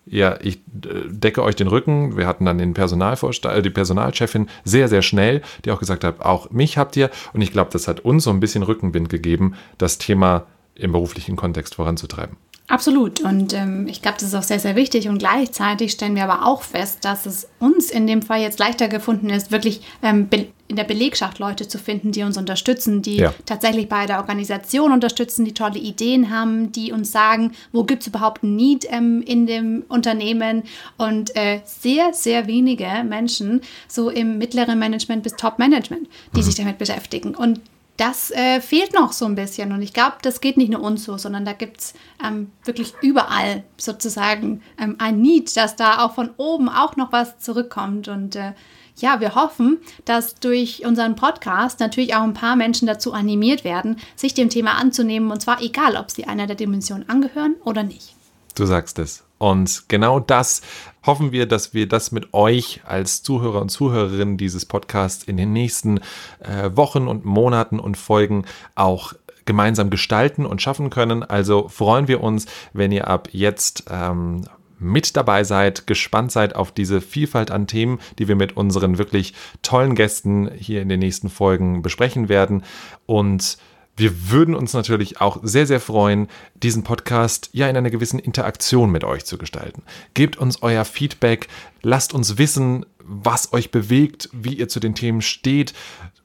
Ja, 0.06 0.38
ich 0.42 0.58
äh, 0.58 1.08
decke 1.08 1.44
euch 1.44 1.56
den 1.56 1.68
Rücken. 1.68 2.18
Wir 2.18 2.26
hatten 2.26 2.46
dann 2.46 2.58
den 2.58 2.74
Personalvorstand, 2.74 3.58
äh, 3.58 3.62
die 3.62 3.70
Personalchefin 3.70 4.48
sehr, 4.64 4.88
sehr 4.88 5.02
schnell, 5.02 5.42
die 5.66 5.72
auch 5.72 5.80
gesagt 5.80 6.04
hat, 6.04 6.22
auch 6.22 6.50
mich 6.52 6.78
habt 6.78 6.96
ihr. 6.96 7.10
Und 7.34 7.42
ich 7.42 7.52
glaube, 7.52 7.72
das 7.72 7.88
hat 7.88 8.00
uns 8.00 8.24
so 8.24 8.30
ein 8.30 8.40
bisschen 8.40 8.64
Rückenwind 8.64 9.10
gegeben, 9.10 9.56
das 9.78 9.98
Thema 9.98 10.46
im 10.76 10.94
beruflichen 10.94 11.36
Kontext 11.36 11.76
voranzutreiben. 11.76 12.38
Absolut. 12.70 13.22
Und 13.22 13.52
ähm, 13.54 13.88
ich 13.88 14.04
glaube, 14.04 14.18
das 14.20 14.28
ist 14.28 14.36
auch 14.36 14.44
sehr, 14.44 14.60
sehr 14.60 14.76
wichtig. 14.76 15.10
Und 15.10 15.18
gleichzeitig 15.18 15.92
stellen 15.92 16.16
wir 16.16 16.24
aber 16.24 16.46
auch 16.46 16.62
fest, 16.62 17.04
dass 17.04 17.26
es 17.26 17.50
uns 17.60 17.90
in 17.90 18.06
dem 18.06 18.22
Fall 18.22 18.42
jetzt 18.42 18.60
leichter 18.60 18.88
gefunden 18.88 19.32
ist, 19.32 19.52
wirklich 19.52 19.82
ähm, 20.04 20.30
in 20.68 20.76
der 20.76 20.84
Belegschaft 20.84 21.40
Leute 21.40 21.68
zu 21.68 21.80
finden, 21.80 22.12
die 22.12 22.22
uns 22.22 22.38
unterstützen, 22.38 23.02
die 23.02 23.18
ja. 23.18 23.34
tatsächlich 23.48 23.90
bei 23.90 24.06
der 24.06 24.20
Organisation 24.20 24.92
unterstützen, 24.92 25.46
die 25.46 25.56
tolle 25.56 25.80
Ideen 25.80 26.30
haben, 26.30 26.72
die 26.72 26.92
uns 26.92 27.12
sagen, 27.12 27.54
wo 27.72 27.86
gibt 27.86 28.04
es 28.04 28.08
überhaupt 28.08 28.44
ein 28.44 28.56
Need 28.56 28.86
ähm, 28.92 29.24
in 29.24 29.48
dem 29.48 29.84
Unternehmen. 29.90 30.62
Und 30.96 31.36
äh, 31.36 31.62
sehr, 31.66 32.14
sehr 32.14 32.46
wenige 32.46 32.88
Menschen, 33.04 33.62
so 33.88 34.12
im 34.12 34.38
mittleren 34.38 34.78
Management 34.78 35.24
bis 35.24 35.34
Top-Management, 35.34 36.08
die 36.36 36.42
mhm. 36.42 36.44
sich 36.44 36.54
damit 36.54 36.78
beschäftigen. 36.78 37.34
Und 37.34 37.62
das 38.00 38.32
äh, 38.32 38.62
fehlt 38.62 38.94
noch 38.94 39.12
so 39.12 39.26
ein 39.26 39.36
bisschen. 39.36 39.74
Und 39.74 39.82
ich 39.82 39.94
glaube, 39.94 40.16
das 40.22 40.40
geht 40.40 40.56
nicht 40.56 40.72
nur 40.72 40.82
uns 40.82 41.04
so, 41.04 41.18
sondern 41.18 41.44
da 41.44 41.52
gibt 41.52 41.82
es 41.82 41.94
ähm, 42.26 42.50
wirklich 42.64 42.94
überall 43.02 43.64
sozusagen 43.78 44.62
ähm, 44.80 44.96
ein 45.00 45.20
Need, 45.20 45.56
dass 45.58 45.76
da 45.76 46.06
auch 46.06 46.16
von 46.16 46.30
oben 46.38 46.70
auch 46.70 46.96
noch 46.96 47.12
was 47.12 47.40
zurückkommt. 47.40 48.08
Und 48.08 48.38
äh, 48.38 48.54
ja, 48.96 49.20
wir 49.20 49.36
hoffen, 49.36 49.80
dass 50.06 50.36
durch 50.36 50.86
unseren 50.86 51.18
Podcast 51.18 51.82
natürlich 51.82 52.16
auch 52.16 52.24
ein 52.24 52.34
paar 52.34 52.56
Menschen 52.56 52.88
dazu 52.88 53.12
animiert 53.12 53.66
werden, 53.66 53.98
sich 54.16 54.34
dem 54.34 54.50
Thema 54.50 54.78
anzunehmen. 54.78 55.30
Und 55.30 55.42
zwar 55.42 55.62
egal, 55.62 55.98
ob 55.98 56.10
sie 56.10 56.24
einer 56.24 56.48
der 56.48 56.56
Dimensionen 56.56 57.10
angehören 57.10 57.56
oder 57.66 57.84
nicht. 57.84 58.16
Du 58.56 58.66
sagst 58.66 58.98
es. 59.00 59.24
Und 59.40 59.86
genau 59.88 60.20
das 60.20 60.62
hoffen 61.06 61.32
wir, 61.32 61.48
dass 61.48 61.74
wir 61.74 61.88
das 61.88 62.12
mit 62.12 62.34
euch 62.34 62.82
als 62.86 63.24
Zuhörer 63.24 63.62
und 63.62 63.70
Zuhörerinnen 63.70 64.38
dieses 64.38 64.66
Podcasts 64.66 65.24
in 65.24 65.38
den 65.38 65.54
nächsten 65.54 66.02
äh, 66.40 66.70
Wochen 66.76 67.08
und 67.08 67.26
Monaten 67.26 67.80
und 67.80 67.98
Folgen 67.98 68.46
auch 68.76 69.14
gemeinsam 69.46 69.90
gestalten 69.90 70.46
und 70.46 70.62
schaffen 70.62 70.92
können. 70.92 71.24
Also 71.24 71.70
freuen 71.70 72.08
wir 72.08 72.22
uns, 72.22 72.46
wenn 72.74 72.92
ihr 72.92 73.08
ab 73.08 73.30
jetzt 73.32 73.86
ähm, 73.90 74.44
mit 74.78 75.16
dabei 75.16 75.44
seid, 75.44 75.88
gespannt 75.88 76.32
seid 76.32 76.56
auf 76.56 76.72
diese 76.72 77.02
Vielfalt 77.02 77.50
an 77.50 77.66
Themen, 77.66 78.00
die 78.20 78.28
wir 78.28 78.36
mit 78.36 78.56
unseren 78.56 78.98
wirklich 78.98 79.34
tollen 79.62 79.96
Gästen 79.96 80.52
hier 80.54 80.82
in 80.82 80.90
den 80.90 81.00
nächsten 81.00 81.30
Folgen 81.30 81.82
besprechen 81.82 82.30
werden. 82.30 82.64
Und 83.06 83.58
wir 84.00 84.32
würden 84.32 84.56
uns 84.56 84.74
natürlich 84.74 85.22
auch 85.22 85.40
sehr, 85.44 85.68
sehr 85.68 85.80
freuen, 85.80 86.28
diesen 86.56 86.84
Podcast 86.84 87.50
ja 87.54 87.68
in 87.70 87.78
einer 87.78 87.90
gewissen 87.90 88.20
Interaktion 88.20 88.92
mit 88.92 89.04
euch 89.04 89.26
zu 89.26 89.38
gestalten. 89.38 89.84
Gebt 90.14 90.38
uns 90.38 90.62
euer 90.62 90.86
Feedback, 90.86 91.48
lasst 91.82 92.14
uns 92.14 92.38
wissen, 92.38 92.86
was 93.04 93.54
euch 93.54 93.72
bewegt, 93.72 94.30
wie 94.32 94.54
ihr 94.54 94.70
zu 94.70 94.80
den 94.80 94.96
Themen 94.96 95.22
steht. 95.22 95.74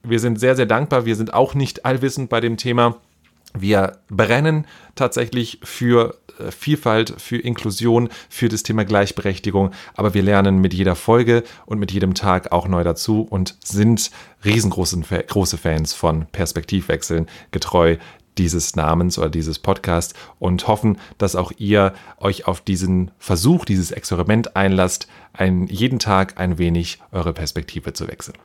Wir 0.03 0.19
sind 0.19 0.39
sehr, 0.39 0.55
sehr 0.55 0.67
dankbar. 0.67 1.05
Wir 1.05 1.15
sind 1.15 1.33
auch 1.33 1.55
nicht 1.55 1.83
allwissend 1.83 2.29
bei 2.29 2.39
dem 2.39 2.57
Thema. 2.57 2.97
Wir 3.57 3.99
brennen 4.09 4.67
tatsächlich 4.95 5.59
für 5.63 6.17
äh, 6.39 6.51
Vielfalt, 6.51 7.13
für 7.17 7.37
Inklusion, 7.37 8.09
für 8.29 8.49
das 8.49 8.63
Thema 8.63 8.83
Gleichberechtigung, 8.83 9.71
aber 9.95 10.13
wir 10.13 10.23
lernen 10.23 10.59
mit 10.59 10.73
jeder 10.73 10.95
Folge 10.95 11.43
und 11.65 11.79
mit 11.79 11.91
jedem 11.91 12.13
Tag 12.13 12.51
auch 12.51 12.67
neu 12.67 12.83
dazu 12.83 13.21
und 13.21 13.55
sind 13.63 14.11
riesengroße 14.43 14.99
große 15.27 15.57
Fans 15.57 15.93
von 15.93 16.25
Perspektivwechseln, 16.27 17.27
getreu 17.51 17.97
dieses 18.37 18.75
Namens 18.75 19.17
oder 19.17 19.29
dieses 19.29 19.59
Podcast 19.59 20.13
und 20.39 20.67
hoffen, 20.67 20.97
dass 21.17 21.37
auch 21.37 21.53
ihr 21.57 21.93
euch 22.17 22.47
auf 22.47 22.59
diesen 22.59 23.11
Versuch, 23.17 23.63
dieses 23.63 23.91
Experiment 23.91 24.57
einlasst, 24.57 25.07
ein, 25.31 25.67
jeden 25.67 25.99
Tag 25.99 26.37
ein 26.37 26.57
wenig 26.57 26.99
eure 27.13 27.31
Perspektive 27.33 27.93
zu 27.93 28.09
wechseln. 28.09 28.37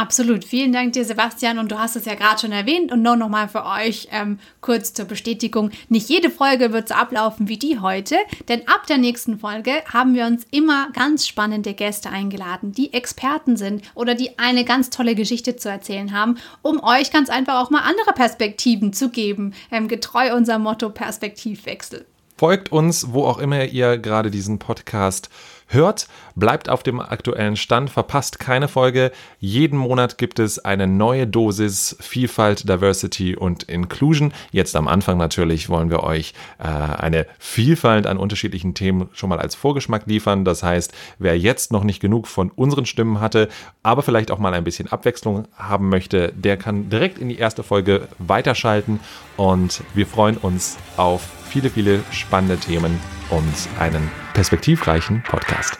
Absolut. 0.00 0.46
Vielen 0.46 0.72
Dank 0.72 0.94
dir, 0.94 1.04
Sebastian. 1.04 1.58
Und 1.58 1.70
du 1.70 1.78
hast 1.78 1.94
es 1.94 2.06
ja 2.06 2.14
gerade 2.14 2.40
schon 2.40 2.52
erwähnt. 2.52 2.90
Und 2.90 3.02
nur 3.02 3.16
nochmal 3.16 3.48
für 3.48 3.66
euch 3.66 4.08
ähm, 4.10 4.38
kurz 4.62 4.94
zur 4.94 5.04
Bestätigung. 5.04 5.72
Nicht 5.90 6.08
jede 6.08 6.30
Folge 6.30 6.72
wird 6.72 6.88
so 6.88 6.94
ablaufen 6.94 7.48
wie 7.48 7.58
die 7.58 7.80
heute. 7.80 8.16
Denn 8.48 8.66
ab 8.66 8.86
der 8.86 8.96
nächsten 8.96 9.38
Folge 9.38 9.72
haben 9.92 10.14
wir 10.14 10.24
uns 10.24 10.46
immer 10.50 10.88
ganz 10.94 11.28
spannende 11.28 11.74
Gäste 11.74 12.08
eingeladen, 12.08 12.72
die 12.72 12.94
Experten 12.94 13.58
sind 13.58 13.82
oder 13.94 14.14
die 14.14 14.38
eine 14.38 14.64
ganz 14.64 14.88
tolle 14.88 15.14
Geschichte 15.14 15.56
zu 15.56 15.68
erzählen 15.68 16.14
haben, 16.14 16.38
um 16.62 16.82
euch 16.82 17.12
ganz 17.12 17.28
einfach 17.28 17.62
auch 17.62 17.68
mal 17.68 17.82
andere 17.82 18.14
Perspektiven 18.14 18.94
zu 18.94 19.10
geben. 19.10 19.52
Ähm, 19.70 19.86
getreu 19.86 20.34
unserem 20.34 20.62
Motto 20.62 20.88
Perspektivwechsel. 20.88 22.06
Folgt 22.38 22.72
uns, 22.72 23.12
wo 23.12 23.26
auch 23.26 23.36
immer 23.36 23.66
ihr 23.66 23.98
gerade 23.98 24.30
diesen 24.30 24.58
Podcast 24.58 25.28
hört, 25.70 26.08
bleibt 26.34 26.68
auf 26.68 26.82
dem 26.82 27.00
aktuellen 27.00 27.56
Stand, 27.56 27.90
verpasst 27.90 28.38
keine 28.38 28.68
Folge. 28.68 29.12
Jeden 29.38 29.78
Monat 29.78 30.18
gibt 30.18 30.38
es 30.38 30.58
eine 30.58 30.86
neue 30.86 31.26
Dosis 31.26 31.96
Vielfalt, 32.00 32.68
Diversity 32.68 33.36
und 33.36 33.64
Inclusion. 33.64 34.32
Jetzt 34.52 34.76
am 34.76 34.88
Anfang 34.88 35.18
natürlich 35.18 35.68
wollen 35.68 35.90
wir 35.90 36.02
euch 36.02 36.34
äh, 36.58 36.64
eine 36.64 37.26
Vielfalt 37.38 38.06
an 38.06 38.18
unterschiedlichen 38.18 38.74
Themen 38.74 39.08
schon 39.12 39.28
mal 39.28 39.38
als 39.38 39.54
Vorgeschmack 39.54 40.06
liefern. 40.06 40.44
Das 40.44 40.62
heißt, 40.62 40.92
wer 41.18 41.38
jetzt 41.38 41.72
noch 41.72 41.84
nicht 41.84 42.00
genug 42.00 42.26
von 42.26 42.50
unseren 42.50 42.86
Stimmen 42.86 43.20
hatte, 43.20 43.48
aber 43.82 44.02
vielleicht 44.02 44.30
auch 44.30 44.38
mal 44.38 44.54
ein 44.54 44.64
bisschen 44.64 44.90
Abwechslung 44.90 45.46
haben 45.56 45.88
möchte, 45.88 46.32
der 46.32 46.56
kann 46.56 46.90
direkt 46.90 47.18
in 47.18 47.28
die 47.28 47.38
erste 47.38 47.62
Folge 47.62 48.08
weiterschalten 48.18 49.00
und 49.36 49.82
wir 49.94 50.06
freuen 50.06 50.36
uns 50.36 50.76
auf 50.96 51.22
viele, 51.48 51.70
viele 51.70 52.00
spannende 52.10 52.58
Themen 52.58 53.19
und 53.30 53.68
einen 53.78 54.10
perspektivreichen 54.34 55.22
Podcast. 55.22 55.78